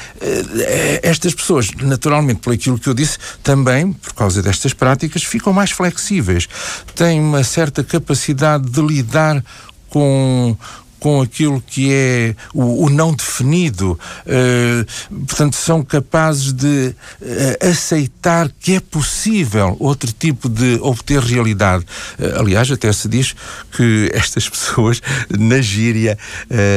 estas 1.02 1.34
pessoas, 1.34 1.68
naturalmente, 1.80 2.40
por 2.40 2.52
aquilo 2.52 2.78
que 2.78 2.88
eu 2.88 2.94
disse, 2.94 3.18
também, 3.42 3.92
por 3.92 4.14
causa 4.14 4.42
destas 4.42 4.72
práticas, 4.72 5.22
ficam 5.22 5.52
mais 5.52 5.70
flexíveis, 5.70 6.48
têm 6.94 7.20
uma 7.20 7.44
certa 7.44 7.82
capacidade 7.82 8.68
de 8.68 8.80
lidar 8.80 9.42
com, 9.90 10.56
com 11.00 11.22
aquilo 11.22 11.62
que 11.66 11.90
é 11.90 12.36
o, 12.52 12.84
o 12.84 12.90
não 12.90 13.14
definido, 13.14 13.98
uh, 14.26 15.16
portanto, 15.26 15.56
são 15.56 15.82
capazes 15.82 16.52
de 16.52 16.94
uh, 17.22 17.68
aceitar 17.70 18.50
que 18.60 18.74
é 18.74 18.80
possível 18.80 19.76
outro 19.80 20.12
tipo 20.12 20.48
de 20.48 20.78
obter 20.82 21.20
realidade. 21.20 21.84
Uh, 22.18 22.40
aliás, 22.40 22.70
até 22.70 22.92
se 22.92 23.08
diz 23.08 23.34
que 23.72 24.10
estas 24.12 24.46
pessoas, 24.50 25.00
na 25.30 25.60
gíria 25.60 26.18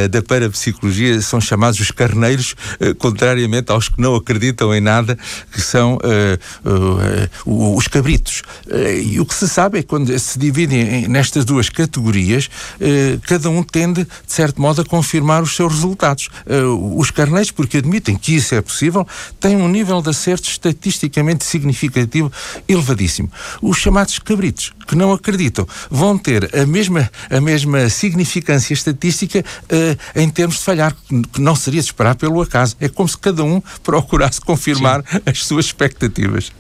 da 0.09 0.21
parapsicologia, 0.21 1.19
são 1.21 1.41
chamados 1.41 1.79
os 1.79 1.91
carneiros, 1.91 2.55
contrariamente 2.97 3.71
aos 3.71 3.89
que 3.89 3.99
não 3.99 4.15
acreditam 4.15 4.73
em 4.73 4.79
nada, 4.79 5.17
que 5.51 5.59
são 5.59 5.97
os 7.45 7.88
cabritos. 7.88 8.43
e 9.03 9.19
o 9.19 9.25
que 9.25 9.33
se 9.33 9.49
sabe 9.49 9.79
é 9.79 9.81
que 9.81 9.88
quando 9.88 10.17
se 10.17 10.39
dividem 10.39 11.07
nestas 11.07 11.43
duas 11.43 11.67
categorias, 11.69 12.49
cada 13.27 13.49
um 13.49 13.63
tende 13.63 14.07
de 14.26 14.34
certo 14.34 14.62
modo, 14.62 14.82
a 14.82 14.86
confirmar 14.86 15.41
os 15.43 15.56
seus 15.56 15.73
resultados. 15.73 16.30
Uh, 16.45 16.99
os 16.99 17.12
carneiros, 17.12 17.52
porque 17.52 17.78
admitem 17.78 18.15
que 18.15 18.36
isso 18.36 18.56
é 18.56 18.62
possível, 18.62 19.08
têm 19.39 19.56
um 19.58 19.67
nível 19.67 20.02
de 20.02 20.10
acerto 20.10 20.47
estatisticamente 20.47 21.43
significativo 21.43 22.32
elevadíssimo. 22.67 23.32
Os 23.62 23.78
chamados 23.78 24.19
cabritos, 24.19 24.73
que 24.88 24.95
não 24.95 25.12
acreditam, 25.12 25.67
vão 25.89 26.17
ter 26.17 26.49
a 26.56 26.65
mesma, 26.65 27.10
a 27.30 27.41
mesma 27.41 27.89
significância 27.89 28.73
estatística 28.73 29.39
uh, 29.39 30.19
em 30.19 30.30
termos 30.30 30.58
de 30.58 30.63
falhar, 30.63 30.95
que 31.32 31.41
não 31.41 31.56
seria 31.56 31.82
de 31.82 31.88
esperar 31.88 32.15
pelo 32.15 32.41
acaso. 32.41 32.76
É 32.80 32.89
como 32.89 33.08
se 33.08 33.17
cada 33.17 33.43
um 33.43 33.62
procurasse 33.84 34.41
confirmar 34.41 35.04
Sim. 35.10 35.21
as 35.26 35.45
suas 35.45 35.65
expectativas. 35.65 36.52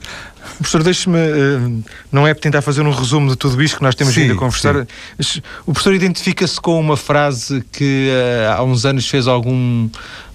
Professor, 0.57 0.83
deixe-me. 0.83 1.17
Uh, 1.17 1.83
não 2.11 2.27
é 2.27 2.33
tentar 2.33 2.61
fazer 2.61 2.81
um 2.81 2.91
resumo 2.91 3.29
de 3.29 3.35
tudo 3.35 3.61
isto 3.61 3.77
que 3.77 3.83
nós 3.83 3.95
temos 3.95 4.13
sim, 4.13 4.21
vindo 4.21 4.33
a 4.33 4.37
conversar. 4.37 4.85
Sim. 5.19 5.41
O 5.65 5.73
professor 5.73 5.93
identifica-se 5.93 6.59
com 6.59 6.79
uma 6.79 6.97
frase 6.97 7.63
que 7.71 8.09
uh, 8.09 8.59
há 8.59 8.63
uns 8.63 8.85
anos 8.85 9.07
fez 9.07 9.27
algum 9.27 9.89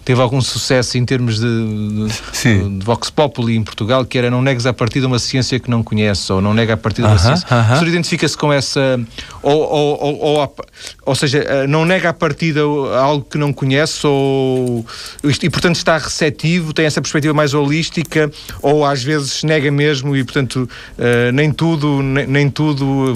teve 0.09 0.23
algum 0.23 0.41
sucesso 0.41 0.97
em 0.97 1.05
termos 1.05 1.39
de, 1.39 2.09
de, 2.43 2.79
de, 2.79 2.83
Vox 2.83 3.11
Populi 3.11 3.55
em 3.55 3.63
Portugal, 3.63 4.07
que 4.07 4.17
era 4.17 4.31
não 4.31 4.41
negues 4.41 4.65
a 4.65 4.73
partir 4.73 5.01
de 5.01 5.07
uma 5.07 5.19
ciência 5.19 5.61
que 5.61 5.69
não 5.69 5.83
conhece, 5.83 6.33
ou 6.33 6.41
não 6.41 6.55
nega 6.55 6.73
a 6.73 6.77
partir 6.79 7.03
de 7.03 7.09
uma 7.09 7.15
uh 7.15 7.19
-huh, 7.19 7.27
ciência. 7.27 7.47
Uh 7.47 7.51
-huh. 7.51 7.75
O 7.75 7.79
senhor 7.81 7.89
identifica-se 7.89 8.35
com 8.35 8.51
essa. 8.51 8.99
Ou, 9.43 9.61
ou, 9.61 10.03
ou, 10.03 10.19
ou, 10.39 10.55
ou 11.05 11.15
seja, 11.15 11.41
eh, 11.41 11.67
não 11.67 11.85
nega 11.85 12.09
a 12.09 12.15
partida 12.15 12.61
algo 12.61 13.23
que 13.23 13.37
não 13.37 13.53
conhece, 13.53 14.07
ou. 14.07 14.83
E, 15.23 15.51
portanto, 15.51 15.77
está 15.77 15.99
receptivo, 15.99 16.73
tem 16.73 16.87
essa 16.87 17.03
perspectiva 17.03 17.35
mais 17.35 17.53
holística, 17.53 18.33
ou 18.63 18.87
às 18.87 19.03
vezes 19.03 19.45
nega 19.45 19.71
mesmo 19.71 20.17
e, 20.17 20.25
portanto, 20.25 20.67
uh, 20.99 21.33
nem 21.35 21.53
tudo, 21.53 22.03
nem, 22.03 22.27
nem 22.27 22.51
tudo 22.51 23.13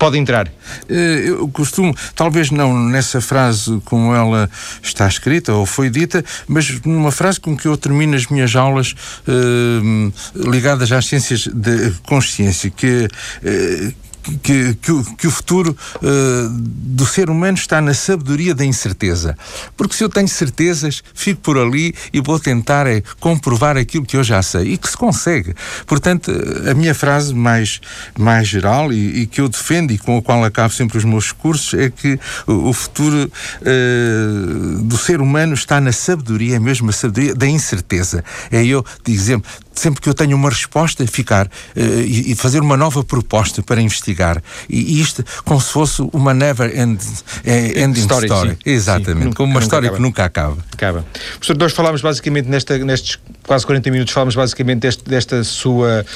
pode 0.00 0.16
entrar? 0.16 0.48
Eh, 0.88 1.24
eu 1.26 1.46
costumo, 1.48 1.94
talvez 2.14 2.50
não 2.50 2.74
nessa 2.88 3.20
frase 3.20 3.82
como 3.84 4.14
ela 4.14 4.50
está 4.82 5.06
escrita 5.06 5.52
ou 5.52 5.66
foi 5.66 5.90
dita, 5.90 6.24
mas 6.48 6.80
numa 6.86 7.12
frase 7.12 7.38
com 7.38 7.54
que 7.54 7.68
eu 7.68 7.76
termino 7.76 8.16
as 8.16 8.26
minhas 8.26 8.56
aulas 8.56 8.94
eh, 9.28 10.10
ligadas 10.34 10.90
às 10.90 11.04
ciências 11.04 11.46
de 11.46 11.92
consciência, 12.06 12.70
que 12.70 13.06
eh, 13.44 13.92
que, 14.42 14.74
que, 14.74 14.92
o, 14.92 15.04
que 15.16 15.26
o 15.26 15.30
futuro 15.30 15.76
uh, 15.96 16.48
do 16.50 17.06
ser 17.06 17.30
humano 17.30 17.56
está 17.56 17.80
na 17.80 17.94
sabedoria 17.94 18.54
da 18.54 18.64
incerteza. 18.64 19.36
Porque 19.76 19.94
se 19.94 20.04
eu 20.04 20.08
tenho 20.08 20.28
certezas, 20.28 21.02
fico 21.14 21.40
por 21.40 21.58
ali 21.58 21.94
e 22.12 22.20
vou 22.20 22.38
tentar 22.38 22.86
é, 22.86 23.02
comprovar 23.18 23.76
aquilo 23.76 24.04
que 24.04 24.16
eu 24.16 24.24
já 24.24 24.42
sei 24.42 24.72
e 24.72 24.78
que 24.78 24.88
se 24.88 24.96
consegue. 24.96 25.54
Portanto, 25.86 26.30
a 26.70 26.74
minha 26.74 26.94
frase 26.94 27.34
mais, 27.34 27.80
mais 28.18 28.48
geral 28.48 28.92
e, 28.92 29.22
e 29.22 29.26
que 29.26 29.40
eu 29.40 29.48
defendo 29.48 29.92
e 29.92 29.98
com 29.98 30.18
a 30.18 30.22
qual 30.22 30.44
acabo 30.44 30.72
sempre 30.72 30.98
os 30.98 31.04
meus 31.04 31.32
cursos 31.32 31.74
é 31.74 31.90
que 31.90 32.18
o, 32.46 32.68
o 32.68 32.72
futuro 32.72 33.30
uh, 33.60 34.82
do 34.82 34.96
ser 34.96 35.20
humano 35.20 35.54
está 35.54 35.80
na 35.80 35.92
sabedoria, 35.92 36.60
mesmo 36.60 36.90
a 36.90 36.92
sabedoria 36.92 37.34
da 37.34 37.46
incerteza. 37.46 38.24
É 38.50 38.64
eu, 38.64 38.84
dizer 39.04 39.40
sempre 39.80 40.00
que 40.00 40.08
eu 40.08 40.14
tenho 40.14 40.36
uma 40.36 40.50
resposta, 40.50 41.06
ficar 41.06 41.46
uh, 41.46 41.50
e, 41.76 42.32
e, 42.32 42.34
fazer 42.34 42.60
uma 42.60 42.76
nova 42.76 43.02
proposta 43.02 43.62
para 43.62 43.80
investigar. 43.80 44.42
E, 44.68 45.00
isto 45.00 45.24
como 45.44 45.60
se 45.60 45.72
fosse 45.72 46.02
uma 46.12 46.34
never 46.34 46.76
end, 46.78 47.00
eh, 47.44 47.82
ending 47.82 48.00
story. 48.00 48.26
story. 48.26 48.58
Exatamente, 48.64 49.28
sim, 49.28 49.32
como 49.32 49.50
uma 49.50 49.60
história 49.60 49.86
acaba. 49.86 49.96
que 49.96 50.02
nunca 50.02 50.24
acaba. 50.24 50.58
Acaba. 50.72 51.04
Professor, 51.38 51.56
nós 51.56 51.72
falámos 51.72 52.02
basicamente 52.02 52.46
nesta, 52.46 52.76
nestes 52.78 53.18
quase 53.50 53.66
40 53.66 53.90
minutos, 53.90 54.14
falámos 54.14 54.36
basicamente 54.36 54.78
deste, 54.78 55.02
desta 55.02 55.42
sua, 55.42 56.06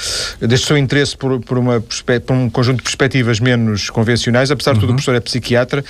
deste 0.41 0.69
seu 0.69 0.79
interesse 0.79 1.17
por, 1.17 1.41
por, 1.41 1.59
uma, 1.59 1.81
por 1.81 2.33
um 2.33 2.49
conjunto 2.49 2.77
de 2.77 2.85
perspectivas 2.85 3.41
menos 3.41 3.91
convencionais, 3.91 4.53
apesar 4.53 4.75
de 4.75 4.79
tudo, 4.79 4.91
o 4.91 4.93
uhum. 4.93 4.97
professor 4.99 5.17
é 5.17 5.21
psiquiatra 5.21 5.85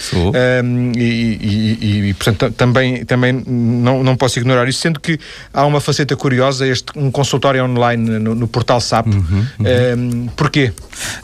um, 0.64 0.92
e, 0.96 1.02
e, 1.02 2.08
e, 2.08 2.14
portanto, 2.14 2.50
também, 2.52 3.04
também 3.04 3.44
não, 3.46 4.02
não 4.02 4.16
posso 4.16 4.38
ignorar 4.38 4.66
isso, 4.70 4.78
sendo 4.78 4.98
que 4.98 5.20
há 5.52 5.66
uma 5.66 5.82
faceta 5.82 6.16
curiosa, 6.16 6.66
este, 6.66 6.98
um 6.98 7.10
consultório 7.10 7.62
online 7.62 8.18
no, 8.18 8.34
no 8.34 8.48
portal 8.48 8.80
SAP. 8.80 9.08
Uhum, 9.08 9.46
uhum. 9.58 10.24
Um, 10.24 10.26
porquê? 10.28 10.72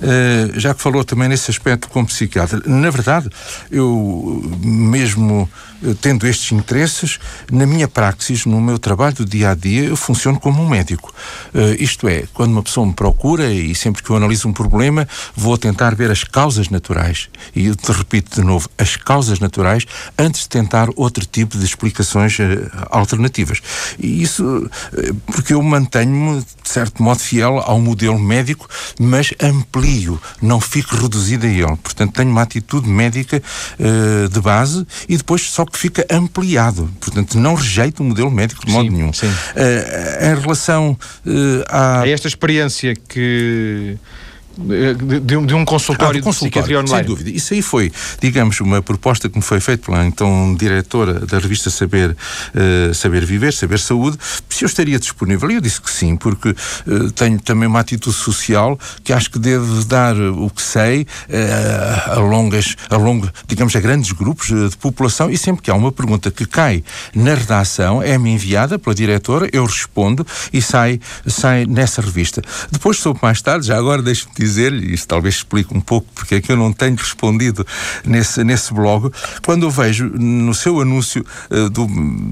Uh, 0.03 0.61
já 0.61 0.75
que 0.75 0.83
falou 0.83 1.03
também 1.03 1.31
nesse 1.31 1.51
aspecto 1.51 1.89
como 1.89 2.07
psiquiatra, 2.07 2.61
na 2.67 2.91
verdade, 2.91 3.31
eu 3.71 4.43
mesmo 4.63 5.49
tendo 6.01 6.27
estes 6.27 6.53
interesses, 6.53 7.19
na 7.51 7.67
minha 7.67 7.89
praxis, 7.89 8.45
no 8.45 8.61
meu 8.61 8.79
trabalho 8.79 9.15
do 9.15 9.25
dia 9.25 9.51
a 9.51 9.55
dia, 9.55 9.85
eu 9.85 9.97
funciono 9.97 10.39
como 10.39 10.63
um 10.63 10.69
médico. 10.69 11.13
Uh, 11.55 11.83
isto 11.83 12.09
é, 12.09 12.25
quando 12.35 12.53
uma 12.53 12.63
pessoa 12.63 12.87
me 12.87 12.93
procura 12.93 13.53
e 13.53 13.75
sempre 13.75 14.03
que 14.03 14.11
eu 14.11 14.17
analiso 14.17 14.49
um 14.49 14.53
problema, 14.53 15.09
vou 15.35 15.57
tentar 15.57 15.95
ver 15.95 16.11
as 16.11 16.25
causas 16.25 16.69
naturais. 16.69 17.29
E 17.55 17.67
eu 17.67 17.77
te 17.77 17.91
repito 17.93 18.41
de 18.41 18.47
novo, 18.47 18.69
as 18.77 18.97
causas 18.97 19.41
naturais, 19.41 19.87
antes 20.19 20.43
de 20.43 20.49
tentar 20.49 20.89
outro 20.97 21.25
tipo 21.25 21.57
de 21.57 21.65
explicações 21.65 22.39
uh, 22.39 22.71
alternativas. 22.91 23.61
E 23.99 24.23
isso 24.23 24.45
uh, 24.45 25.15
porque 25.33 25.55
eu 25.55 25.63
mantenho-me, 25.63 26.41
de 26.41 26.69
certo 26.69 27.03
modo, 27.03 27.21
fiel 27.21 27.59
ao 27.59 27.81
modelo 27.81 28.19
médico, 28.19 28.69
mas 28.99 29.33
amplio, 29.43 30.21
não 30.43 30.61
fico 30.61 30.97
reduzido 30.97 31.47
a 31.47 31.49
ele. 31.49 31.77
Portanto, 31.77 32.13
tenho 32.13 32.31
uma 32.31 32.43
atitude 32.43 32.89
médica 32.89 33.43
de 34.31 34.41
base 34.41 34.87
e 35.09 35.17
depois 35.17 35.43
só 35.43 35.65
que 35.71 35.79
fica 35.79 36.07
ampliado. 36.11 36.91
Portanto, 37.01 37.39
não 37.39 37.55
rejeita 37.55 38.03
o 38.03 38.07
modelo 38.07 38.31
médico 38.31 38.67
de 38.67 38.73
modo 38.73 38.89
sim, 38.89 38.97
nenhum. 38.97 39.13
Sim. 39.13 39.29
Uh, 39.29 40.25
em 40.25 40.41
relação 40.41 40.99
uh, 41.27 41.65
a... 41.69 42.01
a 42.03 42.09
esta 42.09 42.29
experiência 42.29 42.95
que 42.95 43.97
de, 44.57 45.47
de 45.47 45.55
um 45.55 45.65
consultório, 45.65 46.21
ah, 46.21 46.25
consultório 46.25 46.69
de 46.69 46.77
online. 46.77 46.97
Sem 46.97 47.05
dúvida. 47.05 47.31
Isso 47.31 47.55
aí 47.55 47.63
foi, 47.63 47.93
digamos, 48.21 48.61
uma 48.61 48.83
proposta 48.83 49.29
que 49.29 49.37
me 49.37 49.43
foi 49.43 49.61
feita 49.61 49.87
pela 49.87 50.05
então 50.05 50.55
diretora 50.59 51.21
da 51.27 51.39
revista 51.39 51.71
Saber, 51.71 52.11
uh, 52.11 52.95
Saber 52.95 53.25
Viver, 53.25 53.53
Saber 53.53 53.79
Saúde, 53.79 54.19
se 54.49 54.65
eu 54.65 54.67
estaria 54.67 54.99
disponível. 54.99 55.51
E 55.51 55.55
eu 55.55 55.61
disse 55.61 55.81
que 55.81 55.91
sim, 55.91 56.17
porque 56.17 56.51
uh, 56.51 57.11
tenho 57.13 57.41
também 57.41 57.69
uma 57.69 57.81
atitude 57.81 58.17
social 58.17 58.79
que 59.05 59.13
acho 59.13 59.31
que 59.31 59.39
devo 59.39 59.85
dar 59.85 60.17
o 60.17 60.51
que 60.51 60.63
sei 60.63 61.03
uh, 61.03 62.11
a 62.13 62.19
longas, 62.19 62.77
a 62.89 62.97
longo, 62.97 63.29
digamos, 63.47 63.75
a 63.77 63.81
grandes 63.81 64.13
grupos 64.13 64.49
de 64.49 64.77
população 64.77 65.31
e 65.31 65.39
sempre 65.39 65.63
que 65.63 65.71
há 65.71 65.75
uma 65.75 65.93
pergunta 65.93 66.31
que 66.31 66.45
cai 66.45 66.83
na 67.15 67.35
redação, 67.35 68.03
é-me 68.03 68.31
enviada 68.31 68.79
pela 68.79 68.95
diretora, 68.95 69.49
eu 69.53 69.65
respondo 69.65 70.27
e 70.53 70.61
sai, 70.61 71.01
sai 71.27 71.67
nessa 71.67 72.03
revista. 72.03 72.43
Depois 72.71 72.99
soube 72.99 73.21
mais 73.23 73.41
tarde, 73.41 73.67
já 73.67 73.77
agora 73.77 74.03
deixe-me 74.03 74.40
dizer-lhe, 74.41 74.93
isso 74.93 75.07
talvez 75.07 75.37
explique 75.37 75.77
um 75.77 75.81
pouco 75.81 76.09
porque 76.15 76.37
é 76.37 76.41
que 76.41 76.51
eu 76.51 76.57
não 76.57 76.73
tenho 76.73 76.97
respondido 76.97 77.67
nesse, 78.05 78.43
nesse 78.43 78.73
blog, 78.73 79.11
quando 79.45 79.65
eu 79.67 79.71
vejo 79.71 80.07
no 80.09 80.55
seu 80.55 80.81
anúncio 80.81 81.25
uh, 81.51 81.71
do, 81.71 81.87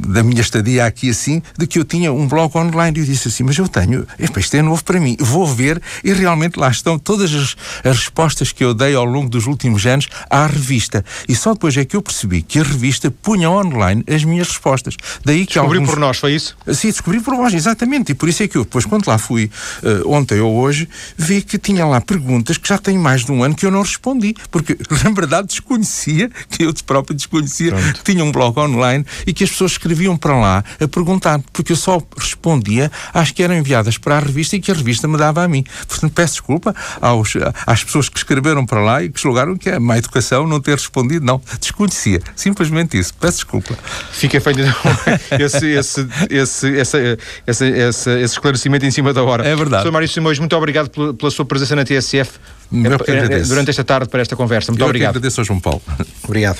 da 0.08 0.22
minha 0.22 0.40
estadia 0.40 0.86
aqui 0.86 1.10
assim, 1.10 1.42
de 1.56 1.66
que 1.66 1.78
eu 1.78 1.84
tinha 1.84 2.12
um 2.12 2.26
blog 2.26 2.56
online. 2.56 2.98
E 2.98 3.02
eu 3.02 3.06
disse 3.06 3.28
assim, 3.28 3.44
mas 3.44 3.56
eu 3.58 3.68
tenho, 3.68 4.06
epa, 4.18 4.40
isto 4.40 4.56
é 4.56 4.62
novo 4.62 4.82
para 4.82 4.98
mim, 4.98 5.16
vou 5.20 5.46
ver 5.46 5.80
e 6.02 6.12
realmente 6.12 6.58
lá 6.58 6.70
estão 6.70 6.98
todas 6.98 7.32
as, 7.34 7.56
as 7.84 7.98
respostas 7.98 8.52
que 8.52 8.64
eu 8.64 8.72
dei 8.74 8.94
ao 8.94 9.04
longo 9.04 9.28
dos 9.28 9.46
últimos 9.46 9.86
anos 9.86 10.08
à 10.30 10.46
revista. 10.46 11.04
E 11.28 11.34
só 11.34 11.52
depois 11.52 11.76
é 11.76 11.84
que 11.84 11.96
eu 11.96 12.02
percebi 12.02 12.42
que 12.42 12.58
a 12.58 12.62
revista 12.62 13.10
punha 13.10 13.50
online 13.50 14.02
as 14.08 14.24
minhas 14.24 14.48
respostas. 14.48 14.96
Daí 15.24 15.46
que 15.46 15.54
Descobriu 15.54 15.80
alguns... 15.80 15.94
por 15.94 16.00
nós, 16.00 16.18
foi 16.18 16.34
isso? 16.34 16.56
Sim, 16.72 16.88
descobri 16.88 17.20
por 17.20 17.34
nós, 17.34 17.52
exatamente. 17.54 18.12
E 18.12 18.14
por 18.14 18.28
isso 18.28 18.42
é 18.42 18.48
que 18.48 18.56
eu 18.56 18.64
depois, 18.64 18.84
quando 18.84 19.06
lá 19.06 19.18
fui 19.18 19.50
uh, 19.82 20.10
ontem 20.10 20.40
ou 20.40 20.56
hoje, 20.56 20.88
vi 21.16 21.42
que 21.42 21.58
tinha 21.58 21.84
lá 21.84 21.97
perguntas 22.00 22.56
que 22.56 22.68
já 22.68 22.78
têm 22.78 22.98
mais 22.98 23.24
de 23.24 23.32
um 23.32 23.42
ano 23.42 23.54
que 23.54 23.66
eu 23.66 23.70
não 23.70 23.82
respondi, 23.82 24.34
porque 24.50 24.76
na 25.04 25.10
verdade 25.10 25.48
desconhecia, 25.48 26.30
que 26.50 26.64
eu 26.64 26.74
próprio 26.86 27.14
desconhecia, 27.14 27.72
Pronto. 27.72 27.94
que 27.94 28.12
tinha 28.12 28.24
um 28.24 28.32
blog 28.32 28.58
online 28.58 29.04
e 29.26 29.32
que 29.32 29.44
as 29.44 29.50
pessoas 29.50 29.72
escreviam 29.72 30.16
para 30.16 30.36
lá 30.36 30.64
a 30.80 30.88
perguntar, 30.88 31.40
porque 31.52 31.72
eu 31.72 31.76
só 31.76 32.02
respondia 32.16 32.90
às 33.12 33.30
que 33.30 33.42
eram 33.42 33.56
enviadas 33.56 33.98
para 33.98 34.16
a 34.16 34.20
revista 34.20 34.56
e 34.56 34.60
que 34.60 34.70
a 34.70 34.74
revista 34.74 35.06
me 35.06 35.16
dava 35.16 35.42
a 35.42 35.48
mim. 35.48 35.64
Portanto, 35.86 36.12
peço 36.12 36.34
desculpa 36.34 36.74
aos, 37.00 37.34
às 37.66 37.84
pessoas 37.84 38.08
que 38.08 38.18
escreveram 38.18 38.64
para 38.64 38.80
lá 38.80 39.02
e 39.02 39.08
que 39.08 39.20
julgaram 39.20 39.56
que 39.56 39.68
é 39.68 39.78
má 39.78 39.98
educação 39.98 40.46
não 40.46 40.60
ter 40.60 40.72
respondido. 40.72 41.24
Não, 41.24 41.40
desconhecia. 41.60 42.20
Simplesmente 42.34 42.98
isso. 42.98 43.14
Peço 43.14 43.38
desculpa. 43.38 43.76
Fica 44.12 44.40
feito 44.40 44.60
então, 44.60 44.74
esse, 45.38 45.66
esse, 45.66 46.08
esse, 46.30 46.68
esse, 46.68 47.18
esse, 47.46 47.68
esse, 47.68 48.10
esclarecimento 48.24 48.84
em 48.86 48.90
cima 48.90 49.12
da 49.12 49.22
hora. 49.22 49.46
É 49.46 49.54
verdade. 49.54 49.84
Sr. 49.84 49.92
Mário 49.92 50.08
Simões, 50.08 50.38
muito 50.38 50.56
obrigado 50.56 50.88
pela, 50.90 51.14
pela 51.14 51.30
sua 51.30 51.44
presença 51.44 51.76
na 51.76 51.84
TSF 51.88 52.38
é, 52.72 53.34
é, 53.34 53.40
durante 53.40 53.70
esta 53.70 53.84
tarde 53.84 54.08
para 54.08 54.20
esta 54.20 54.36
conversa. 54.36 54.70
Muito 54.72 54.82
Eu 54.82 54.86
obrigado. 54.86 55.10
agradeço 55.10 55.42
João 55.44 55.60
Paulo. 55.60 55.82
Obrigado. 56.24 56.58